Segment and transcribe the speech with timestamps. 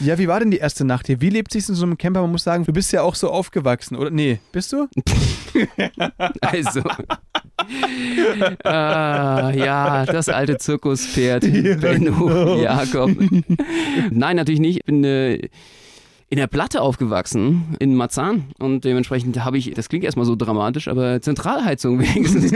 [0.00, 1.20] Ja, wie war denn die erste Nacht hier?
[1.20, 2.20] Wie lebt sich in so einem Camper?
[2.20, 4.10] Man muss sagen, du bist ja auch so aufgewachsen, oder?
[4.10, 4.88] Nee, bist du?
[6.40, 6.82] Also.
[8.64, 11.42] ah, ja, das alte Zirkuspferd.
[11.80, 13.10] Benno Jakob.
[14.10, 14.78] Nein, natürlich nicht.
[14.78, 15.48] Ich bin äh,
[16.28, 18.46] in der Platte aufgewachsen, in Marzahn.
[18.58, 22.52] Und dementsprechend habe ich, das klingt erstmal so dramatisch, aber Zentralheizung wenigstens.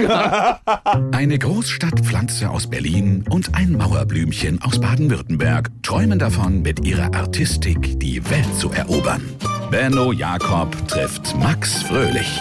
[1.13, 8.29] Eine Großstadtpflanze aus Berlin und ein Mauerblümchen aus Baden-Württemberg träumen davon, mit ihrer Artistik die
[8.31, 9.23] Welt zu erobern.
[9.71, 12.41] Benno Jakob trifft Max Fröhlich.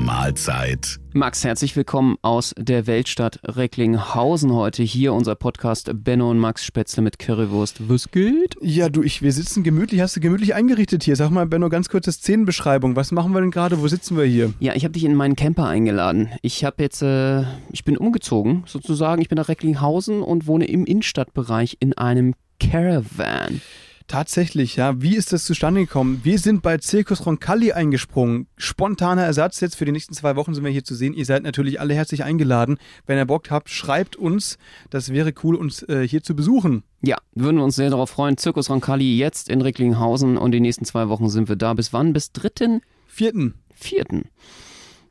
[0.00, 0.98] Mahlzeit.
[1.12, 4.82] Max, herzlich willkommen aus der Weltstadt Recklinghausen heute.
[4.82, 7.88] Hier unser Podcast Benno und Max Spätzle mit Currywurst.
[7.88, 8.56] Was geht?
[8.62, 10.00] Ja, du, ich, wir sitzen gemütlich.
[10.00, 11.16] Hast du gemütlich eingerichtet hier?
[11.16, 12.96] Sag mal, Benno, ganz kurze Szenenbeschreibung.
[12.96, 13.80] Was machen wir denn gerade?
[13.80, 14.54] Wo sitzen wir hier?
[14.58, 16.30] Ja, ich habe dich in meinen Camper eingeladen.
[16.40, 19.20] Ich habe jetzt, äh, ich bin umgezogen sozusagen.
[19.20, 23.60] Ich bin nach Recklinghausen und wohne im Innenstadtbereich in einem Caravan.
[24.10, 25.00] Tatsächlich, ja.
[25.00, 26.22] Wie ist das zustande gekommen?
[26.24, 28.48] Wir sind bei Circus Roncalli eingesprungen.
[28.56, 29.60] Spontaner Ersatz.
[29.60, 31.14] Jetzt für die nächsten zwei Wochen sind wir hier zu sehen.
[31.14, 32.78] Ihr seid natürlich alle herzlich eingeladen.
[33.06, 34.58] Wenn ihr Bock habt, schreibt uns.
[34.90, 36.82] Das wäre cool, uns äh, hier zu besuchen.
[37.02, 38.36] Ja, würden wir uns sehr darauf freuen.
[38.36, 41.74] Circus Roncalli jetzt in Recklinghausen und die nächsten zwei Wochen sind wir da.
[41.74, 42.12] Bis wann?
[42.12, 42.80] Bis dritten?
[43.06, 43.54] Vierten.
[43.76, 44.24] Vierten.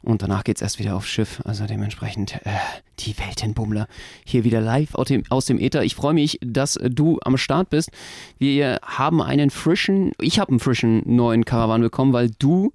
[0.01, 1.41] Und danach geht's erst wieder aufs Schiff.
[1.43, 2.51] Also dementsprechend äh,
[2.99, 3.87] die Weltenbummler
[4.25, 5.83] hier wieder live aus dem, aus dem Äther.
[5.83, 7.91] Ich freue mich, dass du am Start bist.
[8.37, 12.71] Wir haben einen frischen, ich habe einen frischen neuen Karawan bekommen, weil du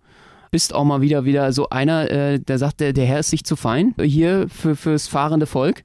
[0.51, 3.43] bist auch mal wieder wieder so einer, äh, der sagt, der, der Herr ist sich
[3.43, 5.83] zu fein hier für, fürs fahrende Volk.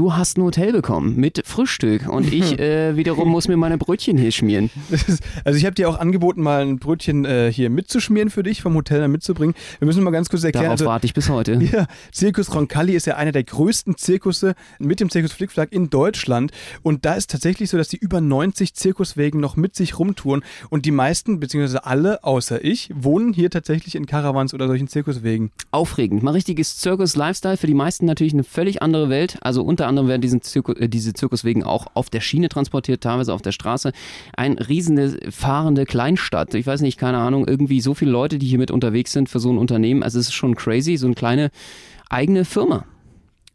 [0.00, 4.16] Du hast ein Hotel bekommen mit Frühstück und ich äh, wiederum muss mir meine Brötchen
[4.16, 4.70] hier schmieren.
[4.88, 8.62] Ist, also ich habe dir auch angeboten, mal ein Brötchen äh, hier mitzuschmieren für dich,
[8.62, 9.54] vom Hotel dann mitzubringen.
[9.78, 10.64] Wir müssen mal ganz kurz erklären.
[10.64, 11.60] Darauf also, warte ich bis heute.
[11.70, 16.50] Ja, Zirkus Roncalli ist ja einer der größten Zirkusse mit dem Zirkus Flickflack in Deutschland.
[16.80, 20.42] Und da ist tatsächlich so, dass die über 90 Zirkuswegen noch mit sich rumtouren.
[20.70, 25.50] Und die meisten, beziehungsweise alle, außer ich, wohnen hier tatsächlich in Caravans oder solchen Zirkuswegen.
[25.72, 26.22] Aufregend.
[26.22, 27.58] Mal richtiges Zirkus-Lifestyle.
[27.58, 29.36] Für die meisten natürlich eine völlig andere Welt.
[29.42, 33.34] Also unter anderem werden diesen Zirkus, äh, diese Zirkuswegen auch auf der Schiene transportiert, teilweise
[33.34, 33.92] auf der Straße.
[34.36, 36.54] Ein riesende fahrende Kleinstadt.
[36.54, 39.40] Ich weiß nicht, keine Ahnung, irgendwie so viele Leute, die hier mit unterwegs sind für
[39.40, 40.02] so ein Unternehmen.
[40.02, 41.50] Also es ist schon crazy, so eine kleine
[42.08, 42.86] eigene Firma.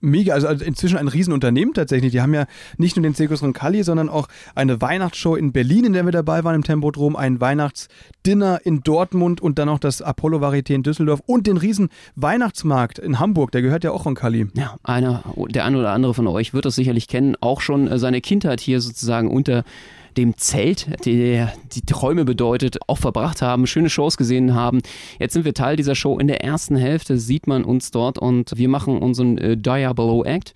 [0.02, 2.12] Mega, also inzwischen ein Riesenunternehmen tatsächlich.
[2.12, 2.46] Die haben ja
[2.78, 6.44] nicht nur den Zirkus Roncalli, sondern auch eine Weihnachtsshow in Berlin, in der wir dabei
[6.44, 11.22] waren im Tempodrom, ein Weihnachtsdinner in Dortmund und dann auch das Apollo Varieté in Düsseldorf
[11.26, 14.48] und den riesen Weihnachtsmarkt in Hamburg, der gehört ja auch Roncalli.
[14.54, 17.98] Ja, einer, der eine oder andere von euch wird das sicherlich kennen, auch schon äh,
[17.98, 19.64] seine Kindheit hier sozusagen unter
[20.18, 24.82] dem Zelt, der die Träume bedeutet, auch verbracht haben, schöne Shows gesehen haben.
[25.20, 26.18] Jetzt sind wir Teil dieser Show.
[26.20, 30.54] In der ersten Hälfte sieht man uns dort und wir machen unseren äh, Diabolo Act.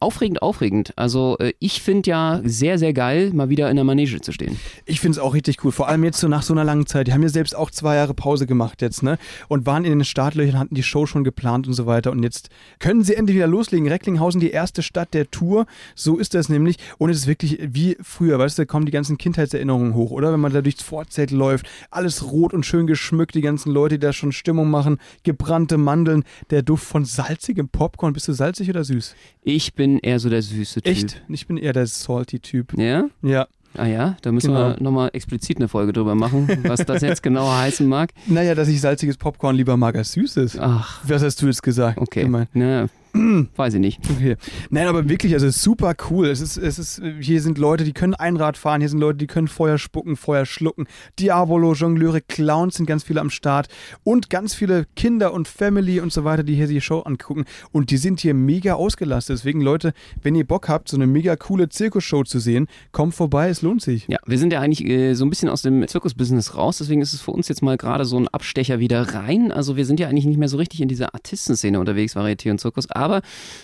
[0.00, 0.92] Aufregend, aufregend.
[0.96, 4.58] Also äh, ich finde ja sehr, sehr geil, mal wieder in der Manege zu stehen.
[4.86, 7.06] Ich finde es auch richtig cool, vor allem jetzt so nach so einer langen Zeit.
[7.06, 9.18] Die haben ja selbst auch zwei Jahre Pause gemacht jetzt, ne?
[9.48, 12.10] Und waren in den Startlöchern, hatten die Show schon geplant und so weiter.
[12.10, 12.48] Und jetzt
[12.78, 13.88] können sie endlich wieder loslegen.
[13.88, 15.66] Recklinghausen, die erste Stadt der Tour.
[15.94, 16.76] So ist das nämlich.
[16.98, 20.32] Und es ist wirklich wie früher, weißt du, kommen die ganzen Kindheitserinnerungen hoch, oder?
[20.32, 24.06] Wenn man da durchs Vorzelt läuft, alles rot und schön geschmückt, die ganzen Leute, die
[24.06, 28.12] da schon Stimmung machen, gebrannte Mandeln, der Duft von salzigem Popcorn.
[28.12, 29.14] Bist du salzig oder süß?
[29.42, 30.92] Ich bin eher so der süße Typ.
[30.92, 31.22] Echt?
[31.28, 32.78] Ich bin eher der salty Typ.
[32.78, 33.06] Ja?
[33.22, 33.48] Ja.
[33.74, 34.68] Ah ja, da müssen Genau.
[34.76, 38.10] wir nochmal explizit eine Folge drüber machen, was das jetzt genauer heißen mag.
[38.26, 40.58] Naja, dass ich salziges Popcorn lieber mag als süßes.
[40.58, 41.96] Ach, Was hast du jetzt gesagt?
[41.98, 42.24] okay.
[42.24, 42.48] Gemein.
[42.52, 42.88] Na,
[43.56, 44.00] weiß ich nicht.
[44.10, 44.36] Okay.
[44.70, 46.28] Nein, aber wirklich, also es ist super cool.
[46.28, 49.26] Es ist, es ist, hier sind Leute, die können Einrad fahren, hier sind Leute, die
[49.26, 50.86] können Feuer spucken, Feuer schlucken.
[51.18, 53.68] Diabolo, Jongleure, Clowns sind ganz viele am Start
[54.02, 57.44] und ganz viele Kinder und Family und so weiter, die hier die Show angucken.
[57.70, 59.38] Und die sind hier mega ausgelastet.
[59.38, 63.50] Deswegen, Leute, wenn ihr Bock habt, so eine mega coole Zirkusshow zu sehen, kommt vorbei,
[63.50, 64.06] es lohnt sich.
[64.08, 67.12] Ja, wir sind ja eigentlich äh, so ein bisschen aus dem Zirkusbusiness raus, deswegen ist
[67.12, 69.52] es für uns jetzt mal gerade so ein Abstecher wieder rein.
[69.52, 72.58] Also wir sind ja eigentlich nicht mehr so richtig in dieser Artistenszene unterwegs, Varieté und
[72.58, 73.01] Zirkus, aber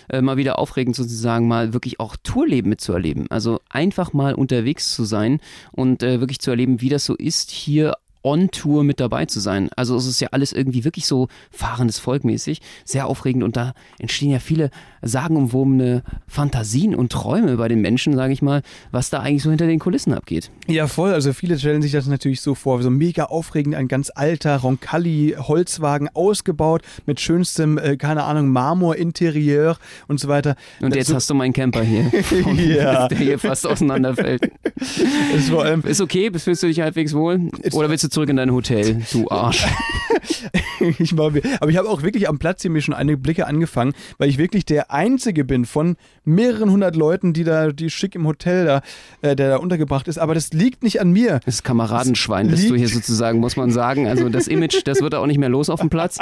[0.09, 3.27] äh, mal wieder aufregend sozusagen mal wirklich auch Tourleben mitzuerleben.
[3.29, 5.39] Also einfach mal unterwegs zu sein
[5.71, 9.39] und äh, wirklich zu erleben, wie das so ist, hier on Tour mit dabei zu
[9.39, 9.69] sein.
[9.75, 13.73] Also es ist ja alles irgendwie wirklich so fahrendes Volk mäßig, sehr aufregend und da
[13.97, 14.69] entstehen ja viele
[15.01, 18.61] sagenumwobene Fantasien und Träume bei den Menschen, sage ich mal,
[18.91, 20.51] was da eigentlich so hinter den Kulissen abgeht.
[20.67, 21.13] Ja, voll.
[21.13, 26.09] Also viele stellen sich das natürlich so vor, so mega aufregend, ein ganz alter Roncalli-Holzwagen
[26.13, 29.77] ausgebaut mit schönstem, äh, keine Ahnung, Marmor-Interieur
[30.07, 30.55] und so weiter.
[30.81, 32.11] Und jetzt so, hast du meinen Camper hier,
[32.55, 33.07] Ja.
[33.07, 34.51] der hier fast auseinanderfällt.
[35.35, 37.49] ist vor allem, Ist okay, fühlst du dich halbwegs wohl?
[37.73, 39.65] Oder willst du du zurück in dein Hotel, du Arsch.
[40.99, 43.93] ich war, aber ich habe auch wirklich am Platz hier mir schon einige Blicke angefangen,
[44.17, 45.95] weil ich wirklich der Einzige bin von
[46.25, 48.81] mehreren hundert Leuten, die da, die schick im Hotel da,
[49.21, 50.17] äh, der da untergebracht ist.
[50.17, 51.39] Aber das liegt nicht an mir.
[51.45, 54.07] Das Kameradenschwein das bist du hier sozusagen, muss man sagen.
[54.07, 56.17] Also das Image, das wird auch nicht mehr los auf dem Platz.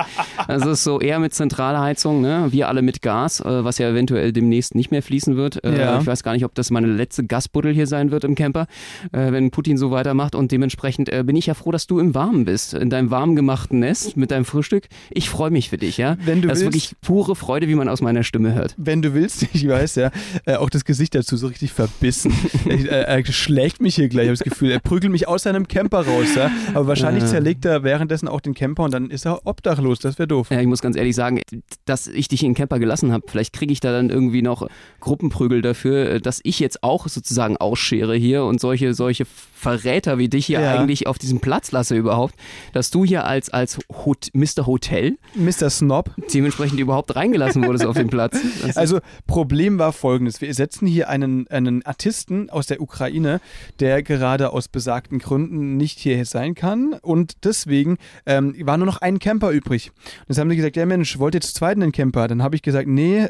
[0.48, 2.48] Also es ist so eher mit Zentralheizung, ne?
[2.52, 5.64] Wir alle mit Gas, äh, was ja eventuell demnächst nicht mehr fließen wird.
[5.64, 6.00] Äh, ja.
[6.00, 8.68] Ich weiß gar nicht, ob das meine letzte Gasbuddel hier sein wird im Camper,
[9.12, 10.36] äh, wenn Putin so weitermacht.
[10.36, 13.36] Und dementsprechend äh, bin ich ja froh, dass du im Warmen bist, in deinem warm
[13.36, 14.88] gemachten Nest mit deinem Frühstück.
[15.12, 16.18] Ich freue mich für dich, ja.
[16.26, 18.74] Wenn du das willst, ist wirklich pure Freude, wie man aus meiner Stimme hört.
[18.78, 20.12] Wenn du willst, ich weiß ja,
[20.46, 22.34] äh, auch das Gesicht dazu so richtig verbissen.
[22.66, 24.72] er, er, schlägt mich hier gleich, ich habe das Gefühl.
[24.72, 26.50] Er prügelt mich aus seinem Camper raus, ja.
[26.74, 30.00] Aber wahrscheinlich zerlegt er währenddessen auch den Camper und dann ist er obdachlos.
[30.00, 30.50] Das wäre doof.
[30.50, 31.42] Ja, ich muss ganz ehrlich sagen,
[31.86, 34.68] dass ich dich in den Camper gelassen habe, vielleicht kriege ich da dann irgendwie noch
[35.00, 40.46] Gruppenprügel dafür, dass ich jetzt auch sozusagen ausschere hier und solche, solche Verräter wie dich
[40.46, 40.80] hier ja.
[40.80, 42.36] eigentlich auf diesem Platz lasse überhaupt,
[42.74, 44.66] dass du hier als, als Hot Mr.
[44.66, 45.70] Hotel, Mr.
[45.70, 48.38] Snob, dementsprechend überhaupt reingelassen wurdest auf den Platz.
[48.66, 53.40] Das also Problem war folgendes, wir setzen hier einen, einen Artisten aus der Ukraine,
[53.80, 58.98] der gerade aus besagten Gründen nicht hier sein kann und deswegen ähm, war nur noch
[58.98, 59.92] ein Camper übrig.
[60.22, 62.28] Und jetzt haben sie gesagt, ja Mensch, wollt ihr zu zweit einen Camper?
[62.28, 63.28] Dann habe ich gesagt, nee,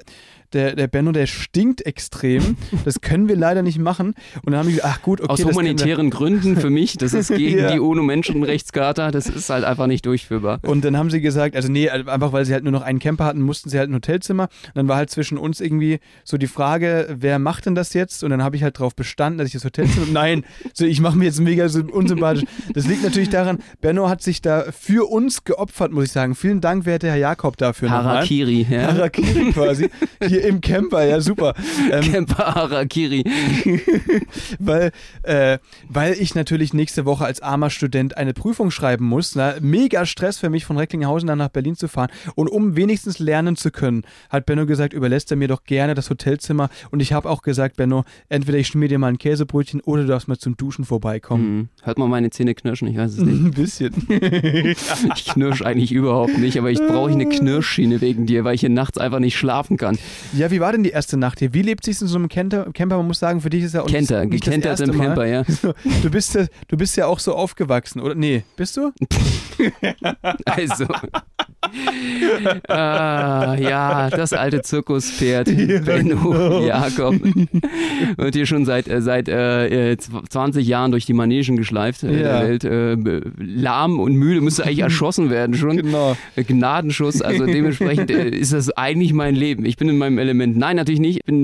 [0.54, 2.58] der, der Benno, der stinkt extrem.
[2.86, 4.14] Das können wir leider nicht machen.
[4.44, 5.32] Und dann haben wir gesagt, ach gut, okay.
[5.32, 7.72] Aus humanitären Gründen für mich, das ist gegen ja.
[7.72, 10.60] die UNO-Menschenrechtscharta, das ist halt einfach nicht durchführbar.
[10.64, 13.26] Und dann haben sie gesagt, also nee, einfach weil sie halt nur noch einen Camper
[13.26, 14.44] hatten, mussten sie halt ein Hotelzimmer.
[14.44, 18.24] Und dann war halt zwischen uns irgendwie so die Frage, wer macht denn das jetzt?
[18.24, 20.08] Und dann habe ich halt darauf bestanden, dass ich das Hotelzimmer.
[20.12, 22.44] Nein, so ich mache mir jetzt mega so unsympathisch.
[22.74, 26.36] Das liegt natürlich daran, Benno hat sich da für uns geopfert, muss ich sagen.
[26.36, 27.90] Vielen Dank, werte Herr Jakob, dafür.
[27.90, 28.82] Harakiri, nochmal.
[28.82, 28.88] ja.
[28.94, 29.90] Harakiri quasi.
[30.26, 31.54] Hier hier im Camper, ja super.
[31.89, 33.24] Ähm, Camper Harakiri.
[34.60, 34.92] weil,
[35.24, 35.57] äh,
[35.88, 39.36] weil ich natürlich nächste Woche als armer Student eine Prüfung schreiben muss.
[39.36, 42.10] Na, mega Stress für mich, von Recklinghausen dann nach Berlin zu fahren.
[42.36, 46.10] Und um wenigstens lernen zu können, hat Benno gesagt, überlässt er mir doch gerne das
[46.10, 46.69] Hotelzimmer.
[46.92, 50.10] Und ich habe auch gesagt, Benno, entweder ich schmier dir mal ein Käsebrötchen oder du
[50.10, 51.57] darfst mal zum Duschen vorbeikommen.
[51.57, 51.69] Mhm.
[51.84, 52.89] Hört man meine Zähne knirschen?
[52.89, 53.42] Ich weiß es nicht.
[53.45, 53.94] Ein bisschen.
[54.10, 58.69] ich knirsch eigentlich überhaupt nicht, aber ich brauche eine Knirschschiene wegen dir, weil ich hier
[58.69, 59.98] nachts einfach nicht schlafen kann.
[60.33, 61.53] Ja, wie war denn die erste Nacht hier?
[61.53, 62.68] Wie lebt sich in so einem Camper?
[62.74, 65.25] Camper, man muss sagen, für dich ist ja auch Kenter, nicht, nicht das im Camper,
[65.25, 65.44] ja.
[66.01, 68.15] Du bist ja, du bist ja auch so aufgewachsen, oder?
[68.15, 68.91] Nee, bist du?
[70.45, 70.85] also.
[72.68, 76.65] ah, ja, das alte Zirkuspferd, ja, Benno genau.
[76.65, 77.15] Jakob.
[78.18, 82.39] Wird hier schon seit, äh, seit äh, 20 Jahren durch die Manegen geschleift äh, ja.
[82.39, 82.63] der Welt.
[82.63, 85.77] Äh, lahm und müde, müsste eigentlich erschossen werden schon.
[85.77, 86.15] Genau.
[86.36, 89.65] Äh, Gnadenschuss, also dementsprechend äh, ist das eigentlich mein Leben.
[89.65, 90.57] Ich bin in meinem Element.
[90.57, 91.18] Nein, natürlich nicht.
[91.18, 91.44] Ich bin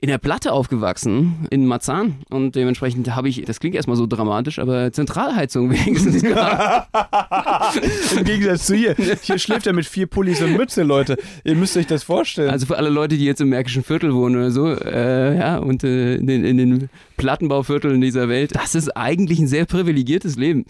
[0.00, 2.18] in der Platte aufgewachsen, in Marzahn.
[2.30, 6.22] Und dementsprechend habe ich, das klingt erstmal so dramatisch, aber Zentralheizung wenigstens.
[8.16, 8.94] Im Gegensatz zu hier.
[9.22, 11.16] Hier schläft er mit vier Pullis und Mütze, Leute.
[11.42, 12.50] Ihr müsst euch das vorstellen.
[12.50, 15.82] Also für alle Leute, die jetzt im Märkischen Viertel wohnen oder so, äh, ja, und
[15.82, 20.64] äh, in, den, in den Plattenbauvierteln dieser Welt, das ist eigentlich ein sehr privilegiertes Leben.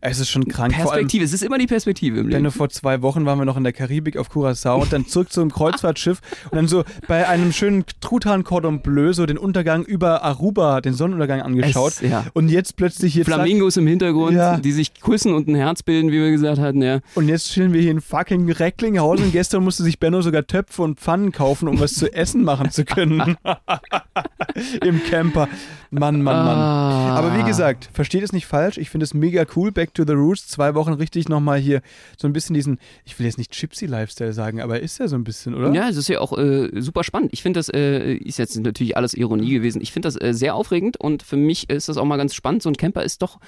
[0.00, 0.72] Es ist schon krank.
[0.72, 2.44] Perspektive, es ist immer die Perspektive im Leben.
[2.44, 5.32] Denn vor zwei Wochen waren wir noch in der Karibik auf Curacao und dann zurück
[5.32, 6.20] zu einem Kreuzfahrtschiff
[6.50, 10.94] und dann so bei einem schönen Truthahn Cordon Bleu so den Untergang über Aruba, den
[10.94, 11.92] Sonnenuntergang angeschaut.
[11.92, 12.26] Es, ja.
[12.34, 13.24] Und jetzt plötzlich hier.
[13.24, 14.58] Flamingos zack, im Hintergrund, ja.
[14.58, 17.00] die sich küssen und ein Herz bilden, wie wir gesagt hatten, ja.
[17.14, 19.32] Und jetzt chillen wir hier in fucking Recklinghausen.
[19.32, 22.84] Gestern musste sich Benno sogar Töpfe und Pfannen kaufen, um was zu essen machen zu
[22.84, 23.36] können.
[24.84, 25.48] Im Camper.
[25.90, 26.58] Mann, Mann, Mann.
[26.58, 27.16] Ah.
[27.16, 28.78] Aber wie gesagt, versteht es nicht falsch.
[28.78, 29.72] Ich finde es mega cool.
[29.72, 30.46] Back to the Roots.
[30.48, 31.80] Zwei Wochen richtig nochmal hier
[32.16, 35.24] so ein bisschen diesen, ich will jetzt nicht Gypsy-Lifestyle sagen, aber ist ja so ein
[35.24, 35.72] bisschen, oder?
[35.72, 37.30] Ja, es ist ja auch äh, super spannend.
[37.32, 39.80] Ich finde das, äh, ist jetzt natürlich alles Ironie gewesen.
[39.80, 42.62] Ich finde das äh, sehr aufregend und für mich ist das auch mal ganz spannend.
[42.62, 43.38] So ein Camper ist doch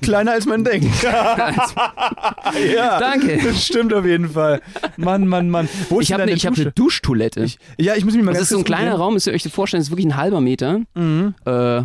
[0.00, 0.90] Kleiner als man denkt.
[1.02, 3.38] ja, Danke.
[3.44, 4.60] Das stimmt auf jeden Fall.
[4.96, 5.68] Mann, Mann, Mann.
[5.88, 7.44] Wo ich habe eine, hab eine Duschtoilette.
[7.44, 9.26] Ich, ja, ich muss mich mal das ganz Das ist so ein kleiner Raum, müsst
[9.26, 11.34] ihr euch vorstellen, das ist wirklich ein halber Meter mhm.
[11.44, 11.78] äh,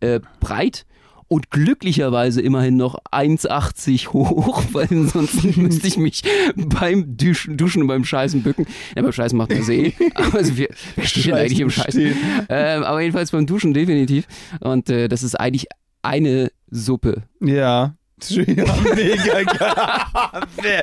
[0.00, 0.84] äh, breit
[1.28, 6.22] und glücklicherweise immerhin noch 1,80 hoch, weil sonst müsste ich mich
[6.56, 8.66] beim Duschen, Duschen und beim Scheißen bücken.
[8.96, 12.16] Ja, beim Scheißen macht man See, aber also wir, wir stehen eigentlich im Scheißen.
[12.48, 14.26] Ähm, aber jedenfalls beim Duschen definitiv.
[14.60, 15.66] Und äh, das ist eigentlich
[16.02, 17.22] eine Suppe.
[17.40, 17.94] Ja.
[18.30, 20.82] Mega geil.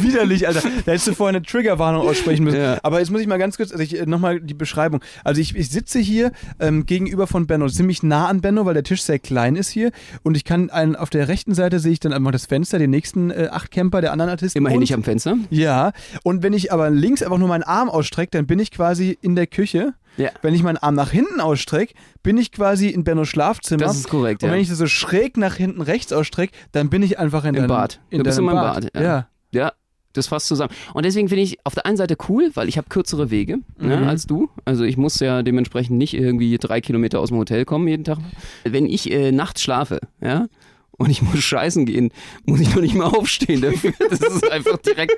[0.00, 0.62] Widerlich, Alter.
[0.62, 2.60] Da hättest du vorher eine Triggerwarnung aussprechen müssen.
[2.60, 2.78] Ja.
[2.82, 5.00] Aber jetzt muss ich mal ganz kurz, also ich, äh, nochmal die Beschreibung.
[5.24, 8.84] Also ich, ich sitze hier ähm, gegenüber von Benno, ziemlich nah an Benno, weil der
[8.84, 9.90] Tisch sehr klein ist hier.
[10.22, 12.90] Und ich kann einen, auf der rechten Seite sehe ich dann einfach das Fenster, den
[12.90, 14.58] nächsten äh, acht Camper der anderen Artisten.
[14.58, 15.36] Immerhin und, nicht am Fenster.
[15.50, 15.92] Ja.
[16.22, 19.34] Und wenn ich aber links einfach nur meinen Arm ausstrecke, dann bin ich quasi in
[19.34, 20.30] der Küche Ja.
[20.42, 23.84] Wenn ich meinen Arm nach hinten ausstrecke, bin ich quasi in Bennos Schlafzimmer.
[23.84, 24.54] Das ist korrekt, Und ja.
[24.54, 27.54] wenn ich das so schräg nach hinten rechts ausstrecke, dann bin ich einfach in Im
[27.54, 28.00] deinem Bad.
[28.10, 28.84] In Du bist in meinem Bad.
[28.92, 29.02] Bad, ja.
[29.02, 29.28] ja.
[29.52, 29.72] Ja,
[30.12, 30.72] das fasst zusammen.
[30.94, 33.96] Und deswegen finde ich auf der einen Seite cool, weil ich habe kürzere Wege ne,
[33.98, 34.08] Mhm.
[34.08, 34.48] als du.
[34.64, 38.18] Also ich muss ja dementsprechend nicht irgendwie drei Kilometer aus dem Hotel kommen jeden Tag.
[38.64, 40.46] Wenn ich äh, nachts schlafe, ja,
[40.98, 42.10] und ich muss scheißen gehen,
[42.44, 43.92] muss ich noch nicht mal aufstehen dafür.
[44.10, 45.16] Das ist einfach direkt.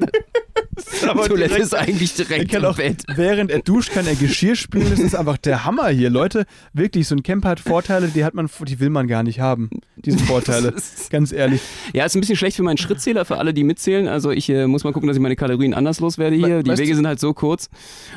[1.09, 3.03] Aber Toilette direkt- ist eigentlich direkt im auch, Bett.
[3.15, 4.89] während er duscht, kann er Geschirr spülen.
[4.91, 6.09] Das ist einfach der Hammer hier.
[6.11, 9.41] Leute, wirklich, so ein Camper hat Vorteile, die hat man, die will man gar nicht
[9.41, 9.71] haben.
[9.97, 10.69] Diese Vorteile.
[10.77, 11.61] Ist- Ganz ehrlich.
[11.93, 14.07] Ja, ist ein bisschen schlecht für meinen Schrittzähler, für alle, die mitzählen.
[14.09, 16.63] Also ich äh, muss mal gucken, dass ich meine Kalorien anders loswerde hier.
[16.63, 17.69] Die weißt Wege sind halt so kurz.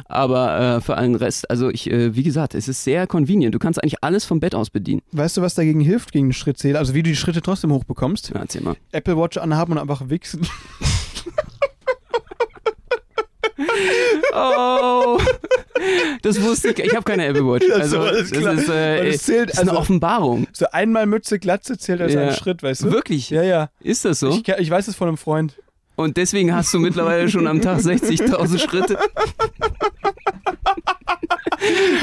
[0.06, 3.56] Aber äh, für allen Rest, also ich, äh, wie gesagt, es ist sehr convenient.
[3.56, 5.01] Du kannst eigentlich alles vom Bett aus bedienen.
[5.12, 6.80] Weißt du, was dagegen hilft, gegen den Schrittzähler?
[6.80, 8.29] Also wie du die Schritte trotzdem hochbekommst?
[8.34, 8.75] Ja, erzähl mal.
[8.91, 10.48] Apple Watch anhaben und einfach wichsen.
[14.34, 15.20] Oh,
[16.22, 16.79] das wusste ich.
[16.79, 17.70] Ich habe keine Apple Watch.
[17.70, 18.53] Also so, alles klar.
[18.55, 20.48] das ist, äh, es zählt, das ist eine also- Offenbarung.
[20.53, 22.22] So einmal Mütze, Glatze zählt als Ja.
[22.27, 22.91] ein Schritt, weißt du?
[22.91, 23.29] Wirklich?
[23.29, 23.70] Ja, ja.
[23.81, 24.29] Ist das so?
[24.29, 25.55] Ich, ich weiß es von einem Freund.
[26.01, 28.98] Und deswegen hast du mittlerweile schon am Tag 60.000 Schritte.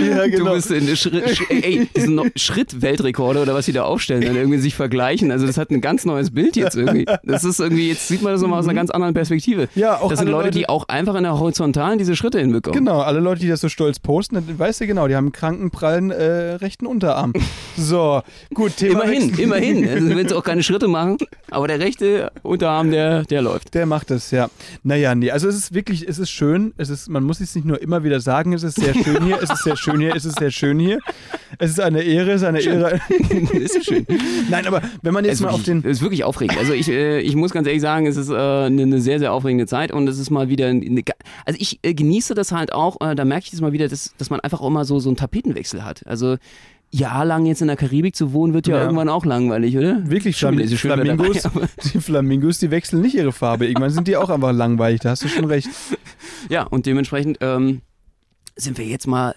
[0.00, 0.50] Ja, genau.
[0.50, 4.36] Du bist in Schritt, Sch- ey, diese no- Schritt-Weltrekorde oder was die da aufstellen, dann
[4.36, 5.32] irgendwie sich vergleichen.
[5.32, 7.06] Also das hat ein ganz neues Bild jetzt irgendwie.
[7.24, 9.68] Das ist irgendwie, jetzt sieht man das nochmal aus einer ganz anderen Perspektive.
[9.74, 12.78] Ja, auch das sind Leute, Leute- die auch einfach in der Horizontalen diese Schritte hinbekommen.
[12.78, 15.32] Genau, alle Leute, die das so stolz posten, dann weißt du genau, die haben einen
[15.32, 17.32] kranken, prallen äh, rechten Unterarm.
[17.76, 18.22] So,
[18.54, 19.88] gut, Thema Immerhin, immerhin.
[19.98, 21.18] Also willst du auch keine Schritte machen,
[21.50, 23.74] aber der rechte Unterarm, der, der läuft.
[23.74, 24.48] Der macht das, ja.
[24.82, 27.64] Naja, nee, also es ist wirklich, es ist schön, es ist, man muss es nicht
[27.64, 30.24] nur immer wieder sagen, es ist sehr schön hier, es ist sehr schön hier, es
[30.24, 30.98] ist sehr schön hier.
[31.58, 33.00] Es ist eine Ehre, es ist eine Ehre.
[33.54, 34.06] ist schön.
[34.50, 35.90] Nein, aber wenn man jetzt Es mal ist auf wirklich, den.
[35.90, 36.58] es ist wirklich aufregend.
[36.58, 39.32] Also ich, äh, ich muss ganz ehrlich sagen, es ist äh, eine, eine sehr, sehr
[39.32, 41.02] aufregende Zeit und es ist mal wieder eine,
[41.44, 44.30] also ich äh, genieße das halt auch, da merke ich das mal wieder, dass, dass
[44.30, 46.06] man einfach auch immer so, so einen Tapetenwechsel hat.
[46.06, 46.36] Also
[46.90, 48.82] jahrelang jetzt in der Karibik zu wohnen, wird ja, Ja.
[48.82, 50.08] irgendwann auch langweilig, oder?
[50.08, 53.66] Wirklich, Schon Flam schön Flamingos, dabei, die Flamingos, die wechseln nicht ihre Farbe.
[53.66, 55.68] Irgendwann sind die auch einfach langweilig, da hast du schon recht.
[56.48, 57.80] Ja, und dementsprechend ähm,
[58.56, 59.34] sind wir jetzt mal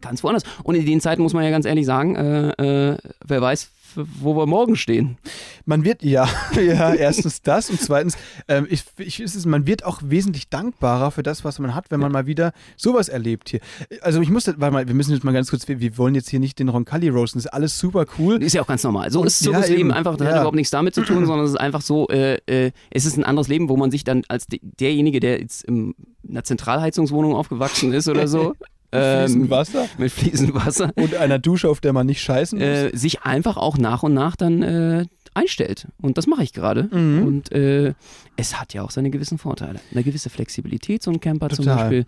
[0.00, 0.42] ganz woanders.
[0.62, 2.50] Und in den Zeiten muss man ja ganz ehrlich sagen, äh,
[2.92, 5.16] äh, wer weiß, wo wir morgen stehen.
[5.64, 8.16] Man wird, ja, ja, erstens das und zweitens,
[8.48, 12.00] ähm, ich, ich, ist man wird auch wesentlich dankbarer für das, was man hat, wenn
[12.00, 13.60] man mal wieder sowas erlebt hier.
[14.02, 16.14] Also ich muss, das- warte mal, wir müssen jetzt mal ganz kurz, wir, wir wollen
[16.14, 18.42] jetzt hier nicht den Roncalli roasten, das ist alles super cool.
[18.42, 19.10] Ist ja auch ganz normal.
[19.10, 19.90] So Und- ist ja, Zirkusleben eben.
[19.92, 20.32] einfach, das Ja.
[20.32, 23.16] hat überhaupt nichts damit zu tun, sondern es ist einfach so, äh, äh, es ist
[23.16, 25.94] ein anderes Leben, wo man sich dann als de derjenige, der jetzt in
[26.28, 28.54] einer Zentralheizungswohnung aufgewachsen ist oder so,
[28.94, 32.66] Fließend ähm, Wasser mit fließendem Wasser, und einer Dusche, auf der man nicht scheißen muss.
[32.66, 35.88] äh, sich einfach auch nach und nach dann äh, einstellt.
[36.00, 36.88] Und das mache ich gerade.
[36.90, 37.26] Mhm.
[37.26, 37.94] Und äh,
[38.36, 39.80] es hat ja auch seine gewissen Vorteile.
[39.92, 41.76] Eine gewisse Flexibilität, so ein Camper zum Total.
[41.76, 42.04] Beispiel.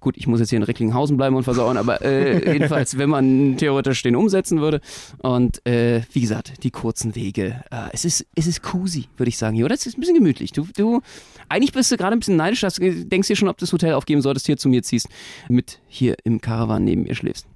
[0.00, 3.56] Gut, ich muss jetzt hier in Recklinghausen bleiben und versauen, aber äh, jedenfalls, wenn man
[3.56, 4.80] theoretisch den umsetzen würde.
[5.18, 7.64] Und äh, wie gesagt, die kurzen Wege.
[7.70, 9.64] Äh, es ist, es ist cozy, würde ich sagen hier.
[9.64, 10.52] Oder es ist ein bisschen gemütlich.
[10.52, 11.00] Du, du,
[11.48, 13.72] eigentlich bist du gerade ein bisschen neidisch, dass du denkst dir schon, ob du das
[13.72, 15.08] Hotel aufgeben solltest, hier zu mir ziehst,
[15.48, 17.46] mit hier im Caravan neben mir schläfst.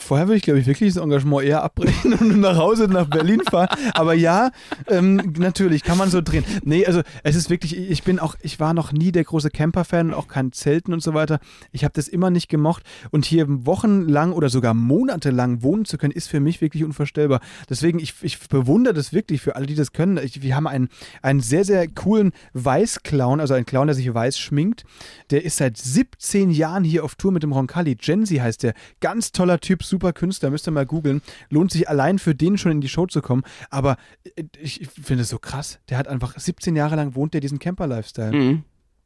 [0.00, 3.42] Vorher würde ich, glaube ich, wirklich das Engagement eher abbrechen und nach Hause nach Berlin
[3.50, 3.68] fahren.
[3.94, 4.50] Aber ja,
[4.86, 6.44] ähm, natürlich kann man so drehen.
[6.62, 10.14] Nee, also es ist wirklich, ich bin auch, ich war noch nie der große Camper-Fan
[10.14, 11.40] auch kein Zelten und so weiter.
[11.72, 12.84] Ich habe das immer nicht gemocht.
[13.10, 17.40] Und hier wochenlang oder sogar monatelang wohnen zu können, ist für mich wirklich unvorstellbar.
[17.68, 20.18] Deswegen, ich, ich bewundere das wirklich für alle, die das können.
[20.18, 20.88] Ich, wir haben einen,
[21.22, 24.84] einen sehr, sehr coolen Weiß-Clown, also einen Clown, der sich weiß schminkt.
[25.30, 27.96] Der ist seit 17 Jahren hier auf Tour mit dem Roncalli.
[27.96, 28.74] Genzi heißt der.
[29.00, 31.22] Ganz toller Typ, super Künstler, müsst ihr mal googeln.
[31.50, 33.42] Lohnt sich allein für den schon in die Show zu kommen.
[33.70, 33.96] Aber
[34.36, 35.78] äh, ich, finde es so krass.
[35.88, 38.32] Der hat einfach 17 Jahre lang wohnt der diesen Camper-Lifestyle.
[38.32, 38.64] Mhm.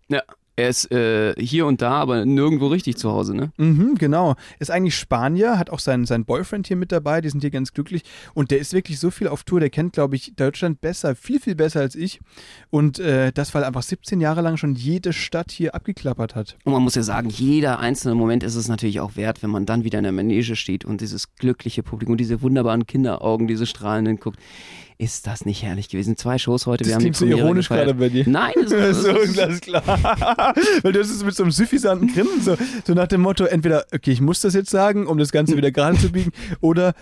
[0.09, 0.23] Ja,
[0.63, 3.53] er ist äh, hier und da, aber nirgendwo richtig zu Hause, ne?
[3.57, 4.37] Mhm, genau.
[4.61, 7.73] Ist eigentlich Spanier, hat auch seinen, seinen Boyfriend hier mit dabei, die sind hier ganz
[7.73, 8.03] glücklich.
[8.33, 11.41] Und der ist wirklich so viel auf Tour, der kennt, glaube ich, Deutschland besser, viel,
[11.41, 12.21] viel besser als ich.
[12.71, 16.57] Und äh, das, weil er einfach 17 Jahre lang schon jede Stadt hier abgeklappert hat.
[16.65, 19.67] Und man muss ja sagen, jeder einzelne Moment ist es natürlich auch wert, wenn man
[19.67, 24.21] dann wieder in der Manege steht und dieses glückliche Publikum, diese wunderbaren Kinderaugen, diese strahlenden
[24.21, 24.39] guckt.
[24.99, 26.17] Ist das nicht herrlich gewesen?
[26.17, 27.87] Zwei Shows heute, wir Das haben die klingt so Premiere ironisch gefeiert.
[27.89, 28.25] gerade bei dir.
[28.29, 29.83] Nein, das, das, so, das, ist klar.
[30.83, 32.57] Weil du hast es mit so einem suffisanten Grinsen, so,
[32.87, 35.71] so nach dem Motto, entweder, okay, ich muss das jetzt sagen, um das Ganze wieder
[35.71, 36.31] gerade zu biegen,
[36.61, 36.95] oder,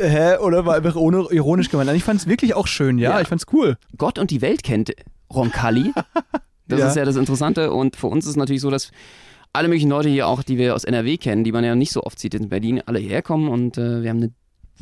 [0.00, 1.86] hä, oder war einfach ohne ironisch gemeint.
[1.88, 3.20] Nein, Ich fand es wirklich auch schön, ja, Ja.
[3.20, 3.76] ich fand's cool.
[3.96, 4.92] Gott und die Welt kennt
[5.32, 5.92] Roncalli.
[6.68, 6.88] Das Ja.
[6.88, 7.72] ist ja das Interessante.
[7.72, 8.90] Und für uns ist es natürlich so, dass
[9.52, 12.02] alle möglichen Leute hier auch, die wir aus NRW kennen, die man ja nicht so
[12.04, 14.32] oft sieht in Berlin, alle hierher kommen und äh, wir haben eine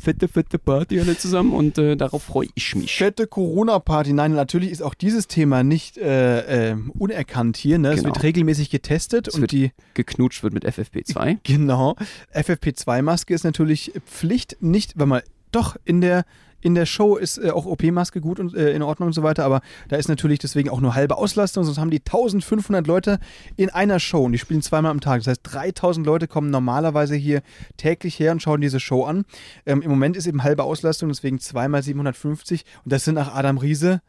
[0.01, 2.95] fette, fette Party alle zusammen und äh, darauf freue ich mich.
[2.95, 4.13] Fette Corona-Party.
[4.13, 7.77] Nein, natürlich ist auch dieses Thema nicht äh, äh, unerkannt hier.
[7.77, 7.89] Ne?
[7.89, 8.07] Es Genau.
[8.13, 11.37] wird regelmäßig getestet Es und die Geknutscht wird mit FFP2.
[11.43, 11.95] Genau.
[12.33, 16.25] FFP2-Maske ist natürlich Pflicht, nicht, weil man doch in der
[16.61, 19.45] in der Show ist äh, auch OP-Maske gut und äh, in Ordnung und so weiter,
[19.45, 23.19] aber da ist natürlich deswegen auch nur halbe Auslastung, sonst haben die 1500 Leute
[23.55, 25.19] in einer Show und die spielen zweimal am Tag.
[25.19, 27.41] Das heißt, 3000 Leute kommen normalerweise hier
[27.77, 29.25] täglich her und schauen diese Show an.
[29.65, 33.57] Ähm, Im Moment ist eben halbe Auslastung, deswegen zweimal 750 und das sind nach Adam
[33.57, 34.01] Riese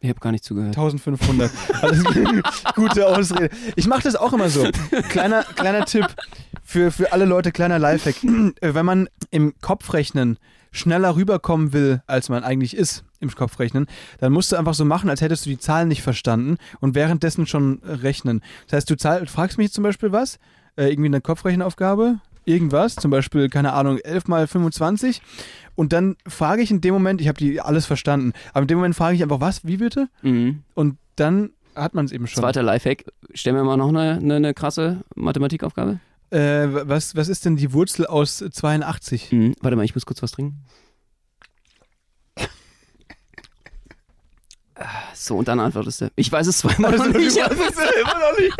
[0.00, 0.76] Ich habe gar nicht zugehört.
[0.76, 1.50] 1500.
[1.82, 2.04] Alles
[2.74, 3.50] gute Ausrede.
[3.76, 4.68] Ich mache das auch immer so.
[5.08, 6.06] Kleiner, kleiner Tipp
[6.62, 8.16] für, für alle Leute, kleiner Lifehack.
[8.60, 10.38] Äh, Wenn man im Kopfrechnen
[10.74, 13.86] schneller rüberkommen will, als man eigentlich ist im Kopfrechnen,
[14.18, 17.46] dann musst du einfach so machen, als hättest du die Zahlen nicht verstanden und währenddessen
[17.46, 18.42] schon rechnen.
[18.66, 20.38] Das heißt, du zahl, fragst mich zum Beispiel was,
[20.76, 25.22] äh, irgendwie eine Kopfrechenaufgabe, irgendwas, zum Beispiel, keine Ahnung, 11 mal 25
[25.76, 28.78] und dann frage ich in dem Moment, ich habe die alles verstanden, aber in dem
[28.78, 30.08] Moment frage ich einfach, was, wie bitte?
[30.22, 30.62] Mhm.
[30.74, 32.42] Und dann hat man es eben schon.
[32.42, 33.04] Zweiter Lifehack.
[33.32, 36.00] Stellen wir mal noch eine, eine, eine krasse Mathematikaufgabe.
[36.30, 39.32] Äh, was, was ist denn die Wurzel aus 82?
[39.32, 39.54] Mhm.
[39.60, 40.64] Warte mal, ich muss kurz was trinken.
[45.14, 46.10] So, und dann antwortest du.
[46.16, 47.36] Ich weiß es zweimal noch nicht.
[47.36, 48.54] immer noch nicht.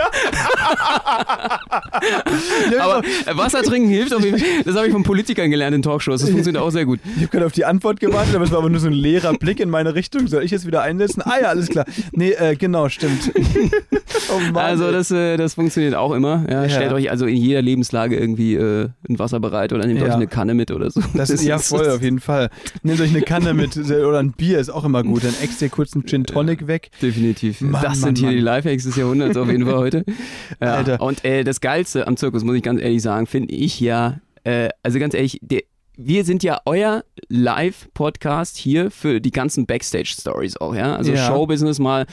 [2.80, 4.48] Aber äh, Wasser trinken hilft auf jeden Fall.
[4.64, 6.20] Das habe ich von Politikern gelernt in Talkshows.
[6.20, 7.00] Das funktioniert auch sehr gut.
[7.04, 9.34] ich habe gerade auf die Antwort gewartet, aber es war aber nur so ein leerer
[9.34, 10.26] Blick in meine Richtung.
[10.28, 11.22] Soll ich jetzt wieder einsetzen?
[11.24, 11.84] Ah ja, alles klar.
[12.12, 13.32] Nee, äh, genau, stimmt.
[14.30, 16.44] oh Mann, Also das, äh, das funktioniert auch immer.
[16.48, 16.68] Ja, Ja.
[16.68, 20.06] Stellt euch also in jeder Lebenslage irgendwie äh, ein Wasser bereit oder nehmt Ja.
[20.06, 21.00] euch eine Kanne mit oder so.
[21.14, 22.50] das ist ja voll, auf jeden Fall.
[22.82, 25.24] Nehmt euch eine Kanne mit oder ein Bier, ist auch immer gut.
[25.24, 26.90] Dann extra kurz einen Gin Tonic weg.
[27.02, 27.60] Definitiv.
[27.60, 28.36] Mann, das Mann, sind hier Mann.
[28.36, 30.04] die Lifehacks des Jahrhunderts auf jeden Fall heute.
[30.60, 30.74] Ja.
[30.74, 31.00] Alter.
[31.00, 34.68] Und äh, das Geilste am Zirkus, muss ich ganz ehrlich sagen, finde ich ja, äh,
[34.82, 35.62] also ganz ehrlich, der,
[35.96, 40.96] wir sind ja euer Live-Podcast hier für die ganzen Backstage-Stories auch, ja.
[40.96, 41.26] Also Ja.
[41.26, 42.06] Showbusiness mal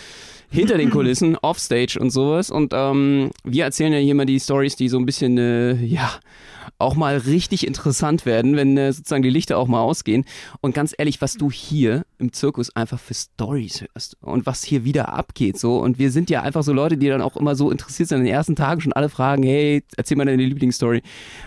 [0.50, 2.52] hinter den Kulissen, Offstage und sowas.
[2.52, 6.12] Und ähm, wir erzählen ja hier mal die Stories, die so ein bisschen, äh, ja,
[6.78, 10.26] auch mal richtig interessant werden, wenn äh, sozusagen die Lichter auch mal ausgehen.
[10.62, 14.84] Und ganz ehrlich, was du hier im Zirkus einfach für Stories hörst und was hier
[14.84, 15.78] wieder abgeht so.
[15.78, 18.26] Und wir sind ja einfach so Leute, die dann auch immer so interessiert sind in
[18.26, 20.98] den ersten Tagen schon alle fragen, hey, erzähl mal deine Lieblingsstory.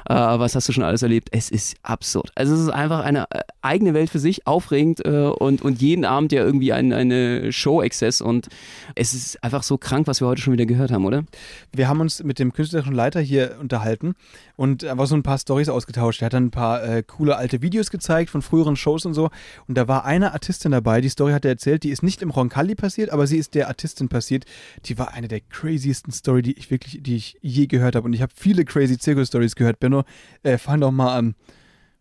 [0.09, 1.29] Äh, was hast du schon alles erlebt?
[1.33, 2.31] Es ist absurd.
[2.35, 6.05] Also es ist einfach eine äh, eigene Welt für sich, aufregend äh, und, und jeden
[6.05, 8.49] Abend ja irgendwie ein, eine Show-Exzess und
[8.95, 11.25] es ist einfach so krank, was wir heute schon wieder gehört haben, oder?
[11.73, 14.15] Wir haben uns mit dem künstlerischen Leiter hier unterhalten
[14.57, 16.23] und war so ein paar Stories ausgetauscht.
[16.23, 19.31] Er hat dann ein paar äh, coole alte Videos gezeigt von früheren Shows und so.
[19.67, 22.31] Und da war eine Artistin dabei, die Story hat er erzählt, die ist nicht im
[22.31, 24.45] Roncalli passiert, aber sie ist der Artistin passiert.
[24.85, 28.07] Die war eine der craziesten Story, die ich wirklich, die ich je gehört habe.
[28.07, 29.81] Und ich habe viele crazy Zirkus-Stories gehört.
[29.81, 30.05] Benno,
[30.43, 31.35] äh, fang doch mal an.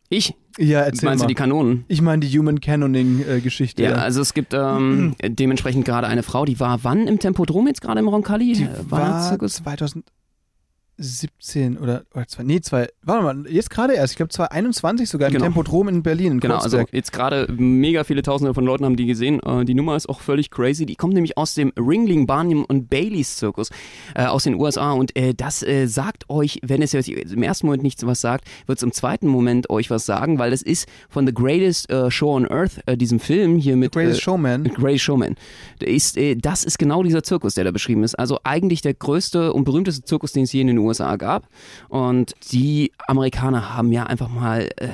[0.10, 0.36] Ich?
[0.60, 1.26] Ja, erzähl Meinst mal.
[1.26, 1.86] du die Kanonen?
[1.88, 3.82] Ich meine die Human Cannoning-Geschichte.
[3.82, 7.18] Äh, ja, ja, also es gibt ähm, dementsprechend gerade eine Frau, die war wann im
[7.18, 8.54] Tempodrom jetzt gerade im Roncalli?
[8.54, 10.06] Die äh, war, war 2000
[10.97, 15.27] 17 oder, oder zwei, nee, zwei, warte mal, jetzt gerade erst, ich glaube 221 sogar
[15.29, 15.34] im.
[15.34, 15.45] Genau.
[15.45, 16.34] Tempodrom in Berlin.
[16.34, 16.88] In genau, Kurzberg.
[16.88, 19.41] also jetzt gerade mega viele Tausende von Leuten haben die gesehen.
[19.41, 20.86] Äh, die Nummer ist auch völlig crazy.
[20.86, 23.69] Die kommt nämlich aus dem Ringling, Barnum und Baileys Zirkus
[24.13, 27.65] äh, aus den USA und äh, das äh, sagt euch, wenn es jetzt im ersten
[27.65, 30.88] Moment nichts was sagt, wird es im zweiten Moment euch was sagen, weil das ist
[31.10, 34.63] von The Greatest äh, Show on Earth, äh, diesem Film hier mit The Greatest Showman.
[34.63, 35.36] The Greatest Showman.
[35.79, 38.15] Ist, das ist genau dieser Zirkus, der da beschrieben ist.
[38.15, 41.48] Also eigentlich der größte und berühmteste Zirkus, den es je in den USA USA gab.
[41.89, 44.89] Und die Amerikaner haben ja einfach mal äh,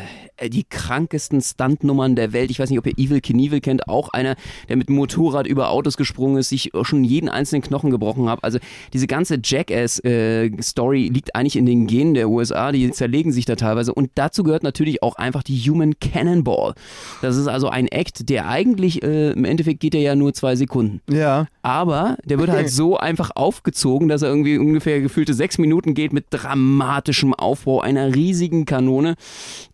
[0.48, 2.52] die krankesten Stuntnummern der Welt.
[2.52, 3.88] Ich weiß nicht, ob ihr Evil Knievel kennt.
[3.88, 4.36] Auch einer,
[4.68, 8.44] der mit dem Motorrad über Autos gesprungen ist, sich schon jeden einzelnen Knochen gebrochen hat.
[8.44, 8.60] Also
[8.94, 12.72] diese ganze Jackass-Story liegt eigentlich in den Genen der USA.
[12.72, 13.94] Die zerlegen sich da teilweise.
[13.94, 16.74] Und dazu gehört natürlich auch einfach die Human Cannonball.
[17.22, 20.56] Das ist also ein Act, der eigentlich, äh, im Endeffekt geht er ja nur zwei
[20.56, 21.02] Sekunden.
[21.10, 25.94] Ja, Aber der wird halt so einfach aufgezogen, dass er irgendwie ungefähr gefühlte sechs Minuten
[25.94, 29.16] geht mit dramatischem Aufbau einer riesigen Kanone,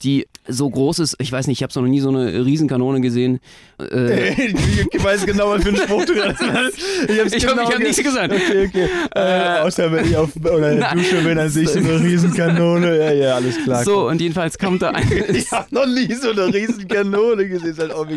[0.02, 1.16] die so groß ist.
[1.20, 3.40] Ich weiß nicht, ich habe noch nie so eine Riesenkanone gesehen.
[3.80, 4.32] Äh,
[4.92, 6.78] ich weiß genau, was für einen Spruch du gerade hast.
[7.10, 8.34] Ich hab's Ich hab- genau hab nichts gesagt.
[8.34, 8.88] Okay, okay.
[9.14, 10.92] Äh, außer wenn ich auf oder in der.
[10.96, 12.98] Dusche bin, dann sehe ich so eine Riesenkanone.
[12.98, 13.84] Ja, ja, alles klar.
[13.84, 15.08] so, und jedenfalls kommt da ein.
[15.34, 17.76] Ich habe noch nie so eine Riesenkanone gesehen.
[17.78, 18.08] Halt auch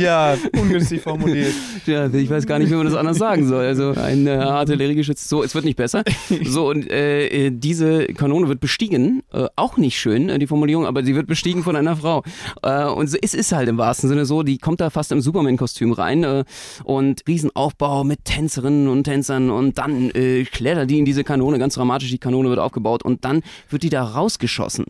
[0.00, 1.52] ja, ungünstig formuliert.
[1.86, 3.64] Ja, ich weiß gar nicht, wie man das anders sagen soll.
[3.66, 5.28] Also ein äh, Artilleriegeschütz.
[5.28, 6.02] So, es wird nicht besser.
[6.44, 9.22] So, und äh, äh, diese Kanone wird bestiegen.
[9.32, 12.22] Äh, auch nicht schön, äh, die Formulierung, aber sie wird bestiegen von einer Frau.
[12.62, 15.92] Äh, und es ist halt im wahrsten Sinne so, die kommt da fast im Superman-Kostüm
[15.92, 16.44] rein äh,
[16.84, 21.74] und Riesenaufbau mit Tänzerinnen und Tänzern und dann äh, klettert die in diese Kanone, ganz
[21.74, 24.86] dramatisch, die Kanone wird aufgebaut und dann wird die da rausgeschossen.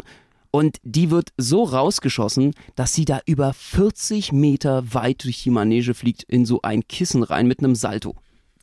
[0.51, 5.95] Und die wird so rausgeschossen, dass sie da über 40 Meter weit durch die Manege
[5.95, 8.15] fliegt in so ein Kissen rein mit einem Salto.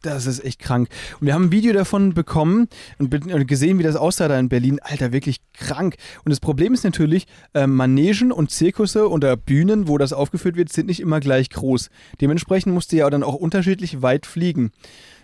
[0.04, 0.90] Das ist echt krank.
[1.22, 2.68] Und wir haben ein Video davon bekommen
[3.00, 3.10] und
[3.48, 4.80] gesehen, wie das aussah da in Berlin.
[4.82, 5.96] Alter, wirklich krank.
[6.26, 10.74] Und das Problem ist natürlich, äh, Manegen und Zirkusse oder Bühnen, wo das aufgeführt wird,
[10.74, 11.90] sind nicht immer gleich groß.
[12.20, 14.72] Dementsprechend musste ja dann auch unterschiedlich weit fliegen.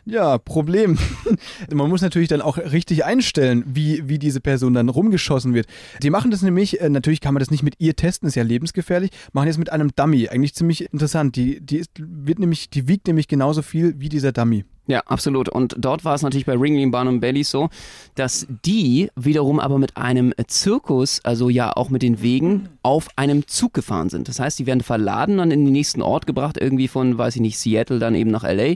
[0.10, 0.98] Ja, Problem.
[1.72, 5.68] Man muss natürlich dann auch richtig einstellen, wie, wie diese Person dann rumgeschossen wird.
[6.02, 8.42] Die machen das nämlich, äh, natürlich kann man das nicht mit ihr testen, ist ja
[8.42, 10.28] lebensgefährlich, machen jetzt mit einem Dummy.
[10.28, 11.36] Eigentlich ziemlich interessant.
[11.36, 14.66] Die, die, ist, wird nämlich, die wiegt nämlich genauso viel wie dieser Dummy.
[14.90, 15.50] Ja, absolut.
[15.50, 17.70] Und dort war es natürlich bei Ringling Barnum Belly so,
[18.16, 23.46] dass die wiederum aber mit einem Zirkus, also ja auch mit den Wegen, auf einem
[23.46, 24.28] Zug gefahren sind.
[24.28, 27.42] Das heißt, die werden verladen dann in den nächsten Ort gebracht, irgendwie von, weiß ich
[27.42, 28.74] nicht, Seattle dann eben nach LA.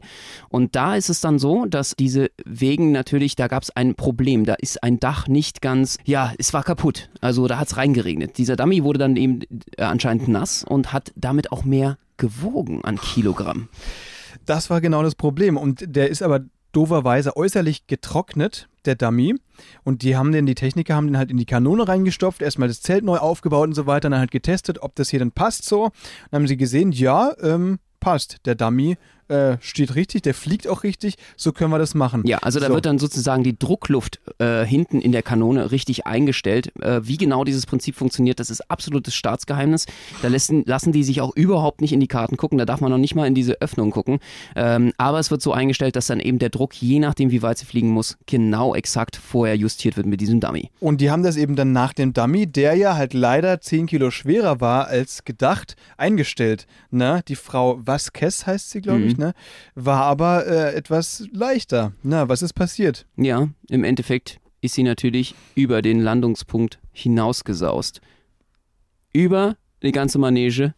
[0.49, 4.45] Und da ist es dann so, dass diese Wegen natürlich, da gab es ein Problem.
[4.45, 7.09] Da ist ein Dach nicht ganz, ja, es war kaputt.
[7.21, 8.37] Also da hat es reingeregnet.
[8.37, 9.39] Dieser Dummy wurde dann eben
[9.77, 13.67] äh, anscheinend nass und hat damit auch mehr gewogen an Kilogramm.
[14.45, 15.57] Das war genau das Problem.
[15.57, 19.35] Und der ist aber doverweise äußerlich getrocknet, der Dummy.
[19.83, 22.81] Und die haben den, die Techniker haben den halt in die Kanone reingestopft, erstmal das
[22.81, 25.65] Zelt neu aufgebaut und so weiter, und dann halt getestet, ob das hier dann passt
[25.65, 25.91] so.
[26.31, 28.45] Dann haben sie gesehen, ja, ähm, passt.
[28.45, 32.23] Der Dummy äh, steht richtig, der fliegt auch richtig, so können wir das machen.
[32.25, 32.73] Ja, also da so.
[32.73, 36.71] wird dann sozusagen die Druckluft äh, hinten in der Kanone richtig eingestellt.
[36.81, 39.85] Äh, wie genau dieses Prinzip funktioniert, das ist absolutes Staatsgeheimnis.
[40.21, 42.91] Da lassen, lassen die sich auch überhaupt nicht in die Karten gucken, da darf man
[42.91, 44.19] noch nicht mal in diese Öffnung gucken.
[44.55, 47.57] Ähm, aber es wird so eingestellt, dass dann eben der Druck, je nachdem wie weit
[47.57, 50.69] sie fliegen muss, genau exakt vorher justiert wird mit diesem Dummy.
[50.79, 54.11] Und die haben das eben dann nach dem Dummy, der ja halt leider 10 Kilo
[54.11, 56.67] schwerer war als gedacht, eingestellt.
[56.91, 57.21] Ne?
[57.27, 59.12] Die Frau Vasquez heißt sie, glaube ich, mhm.
[59.17, 59.33] Ne?
[59.75, 61.93] war aber äh, etwas leichter.
[62.03, 63.05] Na, was ist passiert?
[63.15, 68.01] Ja, im Endeffekt ist sie natürlich über den Landungspunkt hinausgesaust.
[69.11, 70.73] Über die ganze Manege.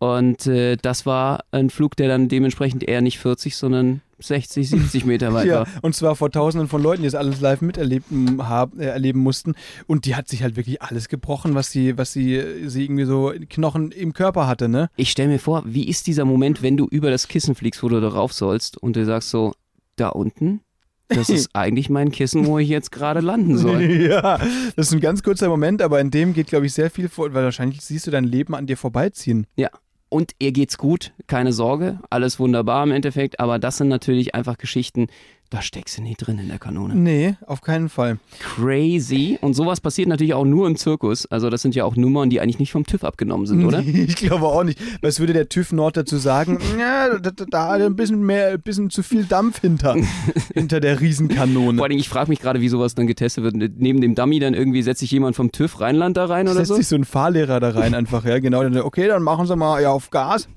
[0.00, 5.04] Und äh, das war ein Flug, der dann dementsprechend eher nicht 40, sondern 60, 70
[5.04, 5.66] Meter weit ja, war.
[5.82, 9.54] Und zwar vor tausenden von Leuten, die das alles live miterleben haben, äh, erleben mussten.
[9.86, 13.34] Und die hat sich halt wirklich alles gebrochen, was sie, was sie, sie irgendwie so
[13.50, 14.88] Knochen im Körper hatte, ne?
[14.96, 17.90] Ich stelle mir vor, wie ist dieser Moment, wenn du über das Kissen fliegst, wo
[17.90, 19.52] du darauf sollst und du sagst so,
[19.96, 20.60] da unten?
[21.08, 23.82] Das ist eigentlich mein Kissen, wo ich jetzt gerade landen soll.
[24.08, 24.38] ja,
[24.76, 27.34] das ist ein ganz kurzer Moment, aber in dem geht, glaube ich, sehr viel vor,
[27.34, 29.46] weil wahrscheinlich siehst du dein Leben an dir vorbeiziehen.
[29.56, 29.68] Ja,
[30.10, 34.58] und ihr geht's gut, keine Sorge, alles wunderbar im Endeffekt, aber das sind natürlich einfach
[34.58, 35.06] Geschichten,
[35.50, 36.94] da steckst du nie drin in der Kanone.
[36.94, 38.18] Nee, auf keinen Fall.
[38.38, 39.36] Crazy.
[39.40, 41.26] Und sowas passiert natürlich auch nur im Zirkus.
[41.26, 43.80] Also das sind ja auch Nummern, die eigentlich nicht vom TÜV abgenommen sind, oder?
[43.84, 44.78] ich glaube auch nicht.
[45.02, 46.58] Was würde der TÜV Nord dazu sagen?
[46.78, 49.96] Ja, da, da hat ein bisschen mehr, ein bisschen zu viel Dampf hinter,
[50.54, 51.76] hinter der Riesenkanone.
[51.76, 53.54] Vor allem, ich frage mich gerade, wie sowas dann getestet wird.
[53.56, 56.68] Neben dem Dummy dann irgendwie setzt sich jemand vom TÜV Rheinland da rein oder setzt
[56.68, 56.74] so?
[56.76, 58.62] Setzt sich so ein Fahrlehrer da rein einfach, ja, genau.
[58.62, 60.48] Dann, okay, dann machen Sie mal ja auf Gas.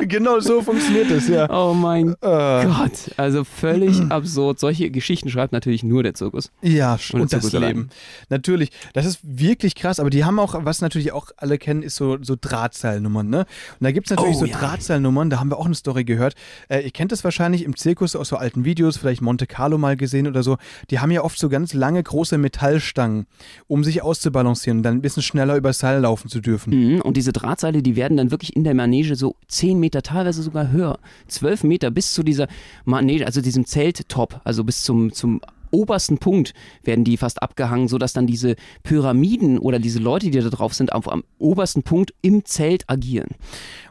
[0.00, 1.48] genau so funktioniert es, ja.
[1.48, 2.64] Oh mein äh.
[2.66, 3.12] Gott.
[3.16, 4.58] Also völlig absurd.
[4.58, 6.50] Solche Geschichten schreibt natürlich nur der Zirkus.
[6.62, 7.64] Ja, und, und das Leben.
[7.64, 7.90] Allein.
[8.28, 8.70] Natürlich.
[8.92, 12.18] Das ist wirklich krass, aber die haben auch, was natürlich auch alle kennen, ist so,
[12.22, 13.40] so Drahtseilnummern, ne?
[13.40, 14.58] Und da gibt es natürlich oh, so ja.
[14.58, 16.34] Drahtseilnummern, da haben wir auch eine Story gehört.
[16.68, 19.96] Äh, ihr kennt das wahrscheinlich im Zirkus aus so alten Videos, vielleicht Monte Carlo mal
[19.96, 20.58] gesehen oder so.
[20.90, 23.26] Die haben ja oft so ganz lange, große Metallstangen,
[23.66, 26.94] um sich auszubalancieren und dann ein bisschen schneller über Seil laufen zu dürfen.
[26.94, 30.42] Mhm, und diese Drahtseile, die werden dann wirklich in der Manege so 10 Meter, teilweise
[30.42, 32.46] sogar höher, 12 Meter bis zu dieser
[32.84, 35.40] Manege, also diesem Zelttop, also bis zum, zum
[35.72, 40.48] obersten Punkt werden die fast abgehangen, sodass dann diese Pyramiden oder diese Leute, die da
[40.48, 43.30] drauf sind, auf, am obersten Punkt im Zelt agieren.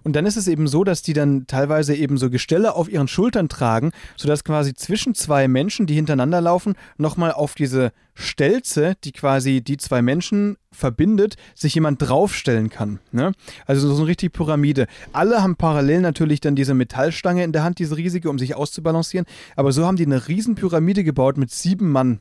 [0.03, 3.09] Und dann ist es eben so, dass die dann teilweise eben so Gestelle auf ihren
[3.09, 9.11] Schultern tragen, sodass quasi zwischen zwei Menschen, die hintereinander laufen, nochmal auf diese Stelze, die
[9.11, 12.99] quasi die zwei Menschen verbindet, sich jemand draufstellen kann.
[13.11, 13.31] Ne?
[13.67, 14.87] Also so eine richtige Pyramide.
[15.13, 19.27] Alle haben parallel natürlich dann diese Metallstange in der Hand, diese riesige, um sich auszubalancieren.
[19.55, 22.19] Aber so haben die eine riesen Pyramide gebaut mit sieben Mann.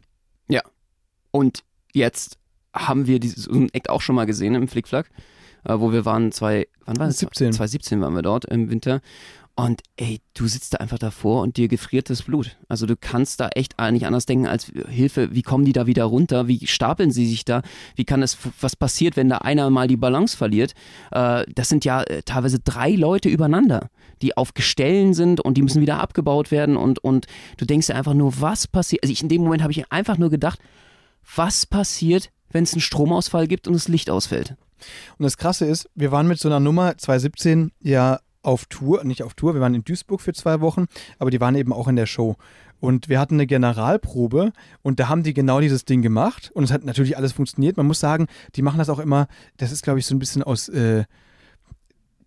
[0.48, 0.60] Ja.
[1.30, 2.36] Und jetzt
[2.74, 5.10] haben wir diesen Act auch schon mal gesehen im Flickflack,
[5.64, 7.20] äh, wo wir waren, zwei, wann war das?
[7.20, 7.54] 17.
[7.54, 9.00] 2017 waren wir dort im Winter.
[9.58, 12.58] Und ey, du sitzt da einfach davor und dir gefriert das Blut.
[12.68, 16.04] Also du kannst da echt nicht anders denken als Hilfe, wie kommen die da wieder
[16.04, 16.46] runter?
[16.46, 17.62] Wie stapeln sie sich da?
[17.94, 20.74] Wie kann das, was passiert, wenn da einer mal die Balance verliert?
[21.10, 23.88] Äh, das sind ja äh, teilweise drei Leute übereinander,
[24.20, 27.96] die auf Gestellen sind und die müssen wieder abgebaut werden und, und du denkst dir
[27.96, 29.04] einfach nur, was passiert?
[29.04, 30.60] Also ich in dem Moment habe ich einfach nur gedacht,
[31.34, 34.54] was passiert, wenn es einen Stromausfall gibt und das Licht ausfällt?
[35.18, 39.22] Und das Krasse ist, wir waren mit so einer Nummer 2017 ja auf Tour, nicht
[39.22, 40.86] auf Tour, wir waren in Duisburg für zwei Wochen,
[41.18, 42.36] aber die waren eben auch in der Show.
[42.78, 46.72] Und wir hatten eine Generalprobe und da haben die genau dieses Ding gemacht und es
[46.72, 47.76] hat natürlich alles funktioniert.
[47.76, 50.42] Man muss sagen, die machen das auch immer, das ist glaube ich so ein bisschen
[50.42, 51.04] aus, äh,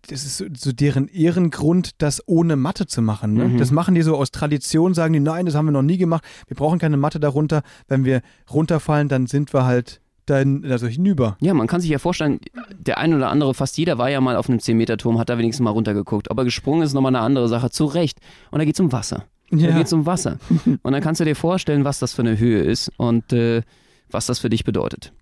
[0.08, 3.34] das ist so, so deren Ehrengrund, das ohne Matte zu machen.
[3.34, 3.48] Ne?
[3.48, 3.58] Mhm.
[3.58, 6.24] Das machen die so aus Tradition, sagen die, nein, das haben wir noch nie gemacht,
[6.48, 7.62] wir brauchen keine Matte darunter.
[7.86, 11.36] Wenn wir runterfallen, dann sind wir halt dann also hinüber.
[11.40, 12.40] Ja, man kann sich ja vorstellen,
[12.78, 15.64] der ein oder andere, fast jeder war ja mal auf einem 10-Meter-Turm, hat da wenigstens
[15.64, 16.30] mal runtergeguckt.
[16.30, 18.18] Aber gesprungen ist nochmal eine andere Sache, zu Recht.
[18.50, 19.24] Und da geht es um Wasser.
[19.50, 19.76] Da Ja.
[19.76, 20.38] geht es um Wasser.
[20.82, 23.62] Und dann kannst du dir vorstellen, was das für eine Höhe ist und äh,
[24.10, 25.12] was das für dich bedeutet.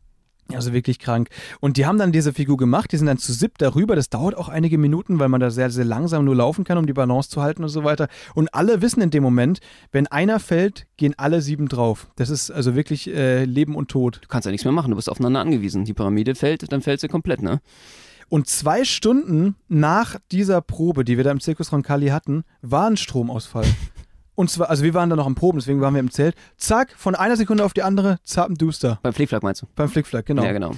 [0.55, 1.29] Also wirklich krank.
[1.61, 3.95] Und die haben dann diese Figur gemacht, die sind dann zu siebt darüber.
[3.95, 6.87] Das dauert auch einige Minuten, weil man da sehr, sehr langsam nur laufen kann, um
[6.87, 8.09] die Balance zu halten und so weiter.
[8.35, 9.61] Und alle wissen in dem Moment,
[9.93, 12.09] wenn einer fällt, gehen alle sieben drauf.
[12.17, 14.21] Das ist also wirklich äh, Leben und Tod.
[14.23, 15.85] Du kannst ja nichts mehr machen, du bist aufeinander angewiesen.
[15.85, 17.61] Die Pyramide fällt, dann fällt sie komplett, ne?
[18.31, 22.97] Und zwei Stunden nach dieser Probe, die wir da im Zirkus Roncalli hatten, war ein
[22.97, 23.65] Stromausfall.
[24.39, 26.37] Und zwar, also wir waren da noch am Proben, deswegen waren wir im Zelt.
[26.57, 29.01] Zack, von einer Sekunde auf die andere, zappenduster.
[29.03, 29.67] Beim Flickflack meinst du?
[29.75, 30.45] Beim Flickflack, genau.
[30.45, 30.77] Ja, genau.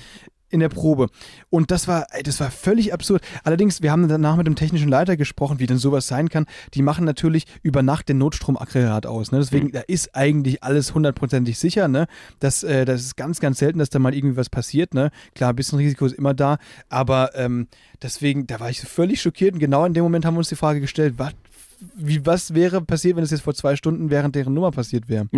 [0.48, 1.08] in der Probe.
[1.50, 3.22] Und das war, ey, das war völlig absurd.
[3.44, 6.46] Allerdings, wir haben danach mit dem technischen Leiter gesprochen, wie denn sowas sein kann.
[6.72, 9.30] Die machen natürlich über Nacht den Notstromaggregat aus.
[9.30, 9.38] Ne?
[9.38, 9.72] Deswegen, Mhm.
[9.72, 11.86] da ist eigentlich alles hundertprozentig sicher.
[11.86, 12.06] Ne?
[12.40, 14.94] Das, äh, das ist ganz, ganz selten, dass da mal irgendwie was passiert.
[14.94, 15.10] Ne?
[15.34, 16.56] Klar, ein bisschen Risiko ist immer da.
[16.88, 17.68] Aber ähm,
[18.02, 19.52] deswegen, da war ich so völlig schockiert.
[19.52, 21.32] Und genau in dem Moment haben wir uns die Frage gestellt, was,
[21.94, 25.28] wie, was wäre passiert, wenn es jetzt vor zwei Stunden während deren Nummer passiert wäre?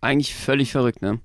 [0.00, 1.20] Eigentlich völlig verrückt, ne?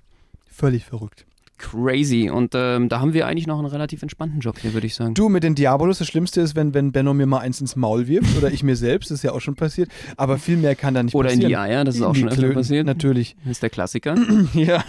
[0.47, 1.25] Völlig verrückt.
[1.59, 2.29] Crazy.
[2.29, 5.13] Und ähm, da haben wir eigentlich noch einen relativ entspannten Job hier, würde ich sagen.
[5.13, 8.07] Du mit den Diabolos, das Schlimmste ist, wenn, wenn Benno mir mal eins ins Maul
[8.07, 10.93] wirft oder ich mir selbst, das ist ja auch schon passiert, aber viel mehr kann
[10.93, 11.49] da nicht Oder in passieren.
[11.49, 12.85] die Eier, das ist auch In schon öfter passiert.
[12.85, 13.35] Natürlich.
[13.43, 14.15] Das ist der Klassiker.
[14.53, 14.83] Ja.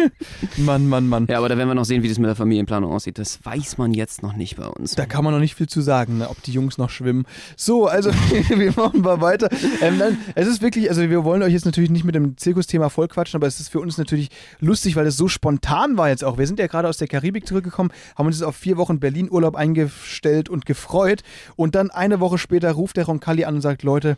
[0.56, 1.26] Mann, Mann, Mann.
[1.28, 3.18] Ja, aber da werden wir noch sehen, wie das mit der Familienplanung aussieht.
[3.18, 4.94] Das weiß man jetzt noch nicht bei uns.
[4.94, 7.24] Da kann man noch nicht viel zu sagen, ne, ob die Jungs noch schwimmen.
[7.56, 8.10] So, also
[8.48, 9.48] wir machen mal weiter.
[9.80, 12.88] Ähm, nein, es ist wirklich, also wir wollen euch jetzt natürlich nicht mit dem Zirkusthema
[12.88, 14.28] vollquatschen, aber es ist für uns natürlich
[14.60, 16.38] lustig, weil es so spontan war jetzt auch.
[16.38, 19.56] Wir sind ja gerade aus der Karibik zurückgekommen, haben uns jetzt auf vier Wochen Berlin-Urlaub
[19.56, 21.22] eingestellt und gefreut.
[21.56, 24.16] Und dann eine Woche später ruft der Roncalli an und sagt, Leute,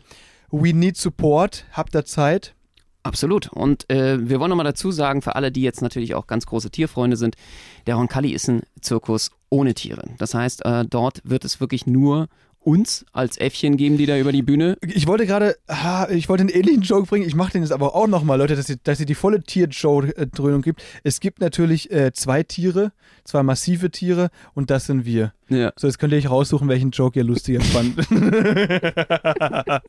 [0.51, 2.53] we need support, habt ihr Zeit?
[3.05, 3.49] Absolut.
[3.49, 6.71] Und äh, wir wollen nochmal dazu sagen, für alle, die jetzt natürlich auch ganz große
[6.71, 7.35] Tierfreunde sind,
[7.85, 10.09] der Roncalli ist ein Zirkus ohne Tiere.
[10.17, 12.29] Das heißt, äh, dort wird es wirklich nur
[12.65, 14.77] uns als Äffchen geben, die da über die Bühne.
[14.81, 15.55] Ich wollte gerade,
[16.09, 18.69] ich wollte einen ähnlichen Joke bringen, ich mache den jetzt aber auch nochmal, Leute, dass
[18.69, 20.83] ihr, dass ihr die volle Tier-Show-Dröhnung gibt.
[21.03, 22.91] Es gibt natürlich äh, zwei Tiere,
[23.25, 25.33] zwei massive Tiere und das sind wir.
[25.49, 25.73] Ja.
[25.75, 27.95] So, jetzt könnt ihr euch raussuchen, welchen Joke ihr lustiger fand.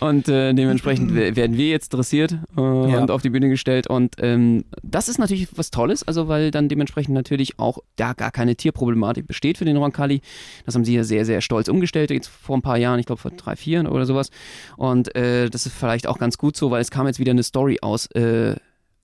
[0.00, 3.00] Und äh, dementsprechend we- werden wir jetzt dressiert äh, Ja.
[3.02, 3.86] und auf die Bühne gestellt.
[3.86, 8.30] Und ähm, das ist natürlich was Tolles, also weil dann dementsprechend natürlich auch da gar
[8.30, 10.20] keine Tierproblematik besteht für den Roncalli.
[10.66, 13.20] Das haben sie ja sehr, sehr stolz umgestellt, jetzt vor ein paar Jahren, ich glaube
[13.20, 14.30] vor drei, vier oder sowas.
[14.76, 17.42] Und äh, das ist vielleicht auch ganz gut so, weil es kam jetzt wieder eine
[17.42, 18.08] Story aus.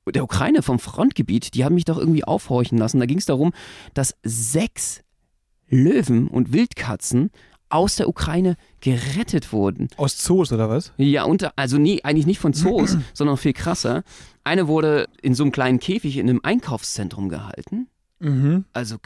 [0.07, 3.01] Der Ukraine vom Frontgebiet, die haben mich doch irgendwie aufhorchen lassen.
[3.01, 3.53] Da ging es darum,
[3.95, 5.03] dass sechs
[5.69, 7.31] Löwen und Wildkatzen
[7.69, 9.89] aus der Ukraine gerettet wurden.
[9.97, 10.93] Aus Zoos oder was?
[10.97, 14.03] Ja, unter, also nee, eigentlich nicht von Zoos, sondern viel krasser.
[14.43, 17.87] Eine wurde in so einem kleinen Käfig in einem Einkaufszentrum gehalten.
[18.19, 18.65] Mhm.
[18.73, 18.97] Also,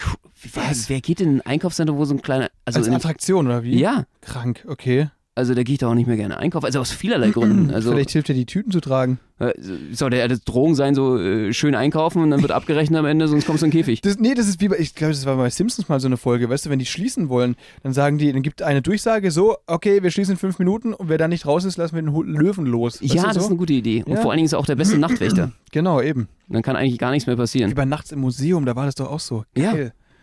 [0.54, 2.50] wer, wer geht in ein Einkaufszentrum, wo so ein kleiner.
[2.64, 3.78] Also Als in, Attraktion oder wie?
[3.78, 5.09] ja, Krank, okay.
[5.34, 6.64] Also da gehe ich doch auch nicht mehr gerne einkaufen.
[6.66, 7.72] Also aus vielerlei Gründen.
[7.72, 9.18] Also, Vielleicht hilft dir die Tüten zu tragen.
[9.40, 9.52] äh,
[9.92, 13.26] soll der das Drogen sein, so äh, schön einkaufen und dann wird abgerechnet am Ende,
[13.26, 14.00] sonst kommst du in den Käfig.
[14.00, 16.16] Das, nee, das ist wie bei, ich glaube, das war bei Simpsons mal so eine
[16.16, 19.56] Folge, weißt du, wenn die schließen wollen, dann sagen die, dann gibt eine Durchsage, so,
[19.66, 22.12] okay, wir schließen in fünf Minuten und wer da nicht raus ist, lassen wir den
[22.32, 23.02] Löwen los.
[23.02, 23.40] Weißt ja, du das so?
[23.40, 24.04] ist eine gute Idee.
[24.04, 24.20] Und Ja.
[24.20, 25.50] vor allen Dingen ist er auch der beste Nachtwächter.
[25.72, 26.28] Genau, eben.
[26.48, 27.74] Dann kann eigentlich gar nichts mehr Wie passieren.
[27.74, 29.42] bei Nachts im Museum, da war das doch auch so.
[29.56, 29.72] Ja.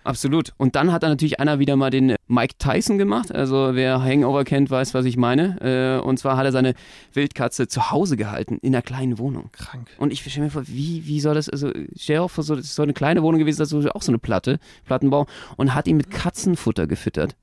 [0.04, 0.54] Absolut.
[0.58, 3.32] Und dann hat da natürlich einer wieder mal den Mike Tyson gemacht.
[3.32, 6.00] Also wer Hangover kennt, weiß, was ich meine.
[6.02, 6.74] Äh, und zwar hat er seine
[7.14, 9.50] Wildkatze zu Hause gehalten, in einer kleinen Wohnung.
[9.52, 9.90] Krank.
[9.98, 12.56] Und ich stelle mir vor, wie, wie soll das, also stell dir auch vor, so,
[12.56, 15.76] das ist so eine kleine Wohnung gewesen, das ist auch so eine Platte, Plattenbau, und
[15.76, 17.36] hat ihn mit Katzenfutter gefüttert.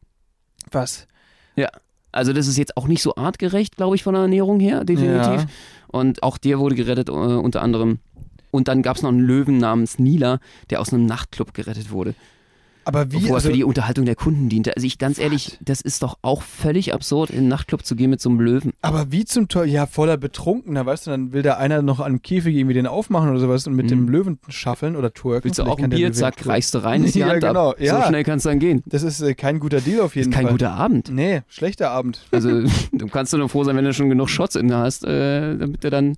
[0.71, 1.07] Was?
[2.11, 5.43] Also das ist jetzt auch nicht so artgerecht, glaube ich, von der Ernährung her, definitiv.
[5.43, 5.47] Ja.
[5.89, 8.01] Und auch der wurde gerettet, äh, unter anderem.
[8.51, 10.41] Und dann gab es noch einen Löwen namens Nila,
[10.71, 12.15] der aus einem Nachtclub gerettet wurde.
[12.89, 13.29] Aber wie?
[13.29, 14.75] Er Also, für die Unterhaltung der Kunden diente.
[14.75, 18.09] Also ich ganz ehrlich, das ist doch auch völlig absurd, in einen Nachtclub zu gehen
[18.09, 18.73] mit so einem Löwen.
[18.81, 19.71] aber wie zum Teufel?
[19.71, 22.87] Ja, voller Betrunkener, weißt du, dann will da einer noch an einem Käfig irgendwie den
[22.87, 23.89] aufmachen oder sowas und mit Mhm.
[23.91, 25.45] dem Löwen schaffeln oder twerken.
[25.45, 26.13] Willst du Vielleicht auch ein Bier?
[26.15, 27.77] Zack, reichst du rein, ist die Ja, Hand genau, ab.
[27.81, 28.01] ja.
[28.01, 28.83] So schnell kannst du dann gehen.
[28.87, 30.53] Das ist äh, kein guter Deal auf jeden Ist kein Fall.
[30.53, 31.11] guter Abend.
[31.13, 32.27] Nee, schlechter Abend.
[32.33, 35.59] Also du kannst nur froh sein, wenn du schon genug Shots in der hast, äh,
[35.59, 36.17] damit du dann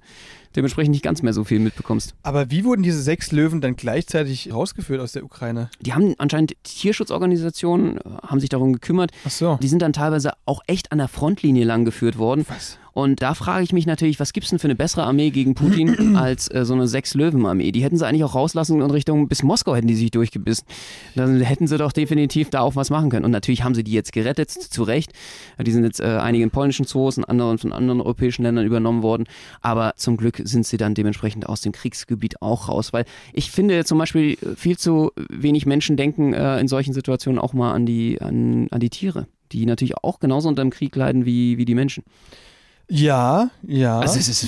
[0.56, 2.14] dementsprechend nicht ganz mehr so viel mitbekommst.
[2.22, 5.70] Aber wie wurden diese sechs Löwen dann gleichzeitig rausgeführt aus der Ukraine?
[5.80, 9.12] Die haben anscheinend Tierschutzorganisationen, äh, haben sich darum gekümmert.
[9.24, 9.58] Ach so.
[9.62, 12.44] Die sind dann teilweise auch echt an der Frontlinie lang geführt worden.
[12.48, 12.78] Was?
[12.92, 15.55] Und da frage ich mich natürlich, was gibt es denn für eine bessere Armee gegen
[15.55, 17.72] Putin als äh, so eine Sechs-Löwen-Armee?
[17.72, 20.66] Die hätten sie eigentlich auch rauslassen und Richtung bis Moskau hätten die sich durchgebissen.
[21.14, 23.24] Dann hätten sie doch definitiv da auch was machen können.
[23.24, 25.12] Und natürlich haben sie die jetzt gerettet, zu Recht.
[25.59, 29.24] Die sind jetzt äh, einigen polnischen Zoos und anderen von anderen europäischen Ländern übernommen worden.
[29.61, 32.92] Aber zum Glück sind sie dann dementsprechend aus dem Kriegsgebiet auch raus.
[32.92, 37.53] Weil ich finde zum Beispiel viel zu wenig Menschen denken äh, in solchen Situationen auch
[37.53, 41.24] mal an die, an, an die Tiere, die natürlich auch genauso unter dem Krieg leiden
[41.24, 42.05] wie, wie die Menschen.
[42.90, 44.00] Ja, ja.
[44.00, 44.46] Also es ist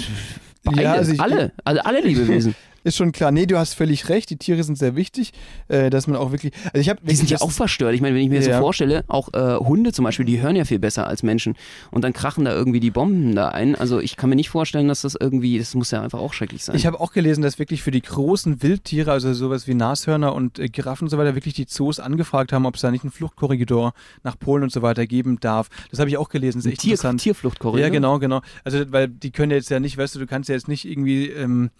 [0.77, 2.55] Ja, also ich- alle, also alle Lebewesen.
[2.85, 3.31] Ist schon klar.
[3.31, 4.29] Nee, du hast völlig recht.
[4.31, 5.33] Die Tiere sind sehr wichtig,
[5.69, 6.53] äh, dass man auch wirklich.
[6.67, 7.95] Also ich habe Die sind ja auch verstört.
[7.95, 8.57] Ich meine, wenn ich mir das Ja.
[8.57, 11.55] so vorstelle, auch äh, Hunde zum Beispiel, die hören ja viel besser als Menschen.
[11.91, 13.75] Und dann krachen da irgendwie die Bomben da ein.
[13.77, 16.65] Also ich kann mir nicht vorstellen, dass das irgendwie, das muss ja einfach auch schrecklich
[16.65, 16.75] sein.
[16.77, 20.59] Ich habe auch gelesen, dass wirklich für die großen Wildtiere, also sowas wie Nashörner und
[20.59, 23.13] äh, Giraffen und so weiter, wirklich die Zoos angefragt haben, ob es da nicht einen
[23.13, 23.93] Fluchtkorridor
[24.25, 25.69] nach Polen und so weiter geben darf.
[25.91, 26.59] Das habe ich auch gelesen.
[26.59, 27.21] Das ist echt Tier, interessant.
[27.21, 27.81] Tierfluchtkorridor.
[27.87, 28.41] Ja, genau, genau.
[28.65, 30.85] Also, weil die können ja jetzt ja nicht, weißt du, du kannst ja jetzt nicht
[30.85, 31.71] irgendwie ähm,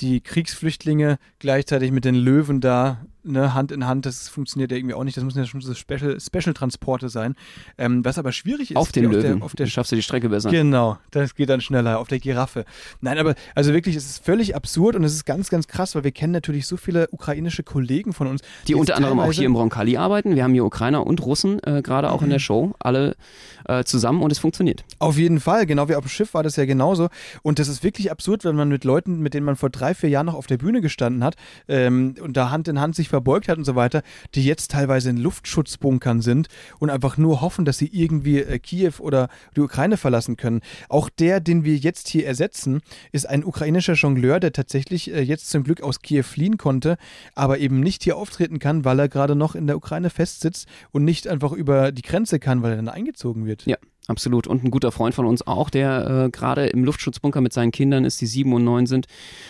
[0.00, 4.94] die Kriegsflüchtlinge gleichzeitig mit den Löwen da ne, Hand in Hand, das funktioniert ja irgendwie
[4.94, 5.16] auch nicht.
[5.16, 7.34] Das müssen ja schon so Special, Special-Transporte sein.
[7.78, 9.38] Ähm, was aber schwierig ist, Auf den Löwen.
[9.38, 10.50] Der, auf der Dann schaffst du die Strecke besser.
[10.50, 12.64] Genau, das geht dann schneller auf der Giraffe.
[13.00, 16.04] Nein, aber also wirklich, es ist völlig absurd und es ist ganz, ganz krass, weil
[16.04, 18.42] wir kennen natürlich so viele ukrainische Kollegen von uns.
[18.66, 20.34] die jetzt unter anderem auch hier im Roncalli arbeiten.
[20.36, 22.32] Wir haben hier Ukrainer und Russen äh, gerade auch in Mhm.
[22.32, 23.16] der Show, alle
[23.66, 24.84] äh, zusammen und es funktioniert.
[24.98, 27.08] Auf jeden Fall, genau wie auf dem Schiff war das ja genauso.
[27.42, 30.08] Und das ist wirklich absurd, wenn man mit Leuten, mit denen man vor drei, vier
[30.10, 31.36] Jahren noch auf der Bühne gestanden hat
[31.68, 34.02] ähm, und da Hand in Hand sich verbeugt hat und so weiter,
[34.34, 36.48] die jetzt teilweise in Luftschutzbunkern sind
[36.78, 40.60] und einfach nur hoffen, dass sie irgendwie äh, Kiew oder die Ukraine verlassen können.
[40.90, 45.48] Auch der, den wir jetzt hier ersetzen, ist ein ukrainischer Jongleur, der tatsächlich äh, jetzt
[45.48, 46.98] zum Glück aus Kiew fliehen konnte,
[47.34, 51.04] aber eben nicht hier auftreten kann, weil er gerade noch in der Ukraine festsitzt und
[51.04, 53.64] nicht einfach über die Grenze kann, weil er dann eingezogen wird.
[53.64, 53.76] Ja,
[54.08, 54.46] absolut.
[54.46, 58.04] Und ein guter Freund von uns auch, der äh, gerade im Luftschutzbunker mit seinen Kindern
[58.04, 59.06] ist, die sieben und neun sind.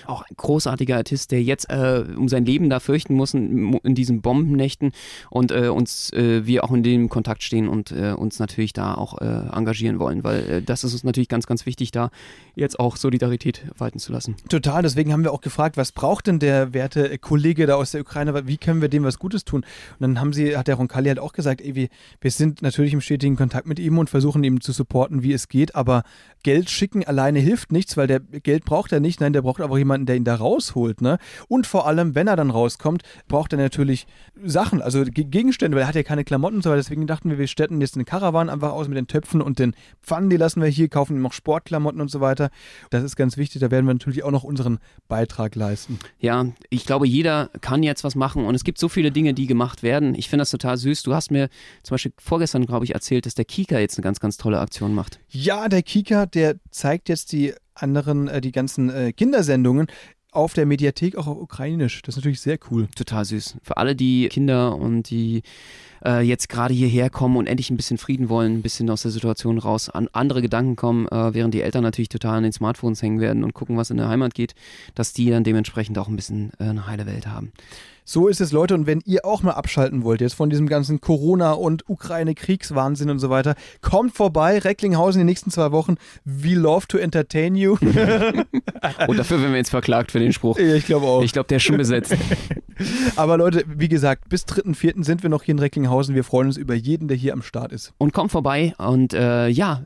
[0.06, 3.94] Auch ein großartiger Artist, der jetzt äh, um sein Leben da fürchten muss in, in
[3.94, 4.92] diesen Bombennächten
[5.30, 8.94] und äh, uns, äh, wir auch in dem Kontakt stehen und äh, uns natürlich da
[8.94, 12.10] auch äh, engagieren wollen, weil das ist uns natürlich ganz, ganz wichtig, da
[12.54, 14.36] jetzt auch Solidarität walten zu lassen.
[14.48, 18.00] Total, deswegen haben wir auch gefragt, was braucht denn der werte Kollege da aus der
[18.00, 19.62] Ukraine, wie können wir dem was Gutes tun?
[19.62, 21.88] Und dann haben sie, hat der Roncalli halt auch gesagt, ey, wir,
[22.20, 25.48] wir sind natürlich im stetigen Kontakt mit ihm und versuchen ihm zu supporten, wie es
[25.48, 26.02] geht, aber
[26.42, 29.78] Geld schicken alleine hilft nichts, weil der Geld braucht er nicht, nein, der braucht aber
[29.78, 31.18] jemanden, der ihn da rausholt, ne?
[31.48, 34.06] Und vor allem, wenn er dann rauskommt, braucht er natürlich
[34.44, 37.30] Sachen, also Ge- Gegenstände, weil er hat ja keine Klamotten und so weiter, deswegen dachten
[37.30, 40.36] wir, wir städten jetzt eine Karawan einfach aus mit den Töpfen und den Pfannen, die
[40.36, 42.50] lassen wir hier, kaufen ihm noch Sportklamotten und so weiter.
[42.90, 44.78] Das ist ganz wichtig, da werden wir natürlich auch noch unseren
[45.08, 45.98] Beitrag leisten.
[46.20, 49.46] Ja, ich glaube, jeder kann jetzt was machen und es gibt so viele Dinge, die
[49.46, 50.14] gemacht werden.
[50.14, 51.02] Ich finde das total süß.
[51.02, 51.48] Du hast mir
[51.82, 54.94] zum Beispiel vorgestern, glaube ich, erzählt, dass der Kika jetzt eine ganz, ganz tolle Aktion
[54.94, 55.20] macht.
[55.28, 59.86] Ja, der Kika, der zeigt jetzt die anderen, äh, die ganzen äh, Kindersendungen
[60.32, 62.02] auf der Mediathek auch auf Ukrainisch.
[62.02, 62.88] Das ist natürlich sehr cool.
[62.94, 63.56] Total süß.
[63.62, 65.42] Für alle die Kinder und die
[66.04, 69.10] äh, jetzt gerade hierher kommen und endlich ein bisschen Frieden wollen, ein bisschen aus der
[69.10, 73.02] Situation raus, an andere Gedanken kommen, äh, während die Eltern natürlich total an den Smartphones
[73.02, 74.54] hängen werden und gucken, was in der Heimat geht,
[74.94, 77.52] dass die dann dementsprechend auch ein bisschen äh, eine heile Welt haben.
[78.08, 78.74] So ist es, Leute.
[78.74, 83.18] Und wenn ihr auch mal abschalten wollt, jetzt von diesem ganzen Corona- und Ukraine-Kriegswahnsinn und
[83.18, 84.60] so weiter, kommt vorbei.
[84.60, 85.96] Recklinghausen die nächsten zwei Wochen.
[86.24, 87.76] We love to entertain you.
[89.08, 90.56] Und dafür werden wir jetzt verklagt für den Spruch.
[90.56, 91.22] Ich glaube auch.
[91.22, 92.14] Ich glaube, der ist schon besetzt.
[93.16, 95.02] Aber Leute, wie gesagt, bis 3.4.
[95.02, 95.95] sind wir noch hier in Recklinghausen.
[95.96, 97.92] Wir freuen uns über jeden, der hier am Start ist.
[97.98, 99.82] und kommt vorbei und äh, ja,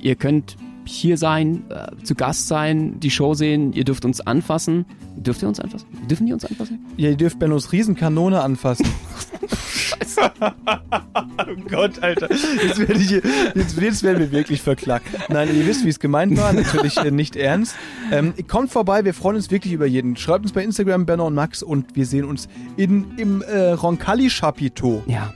[0.00, 4.84] ihr könnt hier sein, äh, zu Gast sein, die Show sehen, ihr dürft uns anfassen.
[5.16, 5.86] Dürft ihr uns anfassen?
[6.08, 6.84] Dürfen die uns anfassen?
[6.96, 8.86] Ja, ihr dürft Bennos Riesenkanone anfassen.
[10.18, 12.28] oh Gott, Alter.
[12.30, 15.06] Jetzt, werde ich, jetzt, jetzt werden wir wirklich verklagt.
[15.28, 16.52] Nein, ihr wisst, wie es gemeint war.
[16.52, 17.76] Natürlich äh, nicht ernst.
[18.10, 20.16] Ähm, kommt vorbei, wir freuen uns wirklich über jeden.
[20.16, 25.04] Schreibt uns bei Instagram, Benno und Max, und wir sehen uns in, im äh, Roncalli-Chapiteau.
[25.06, 25.32] Ja.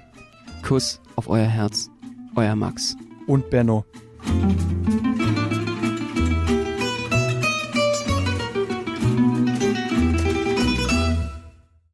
[0.63, 1.89] Kuss auf euer Herz,
[2.35, 2.97] euer Max.
[3.27, 3.85] Und Benno.
[4.25, 4.98] Thank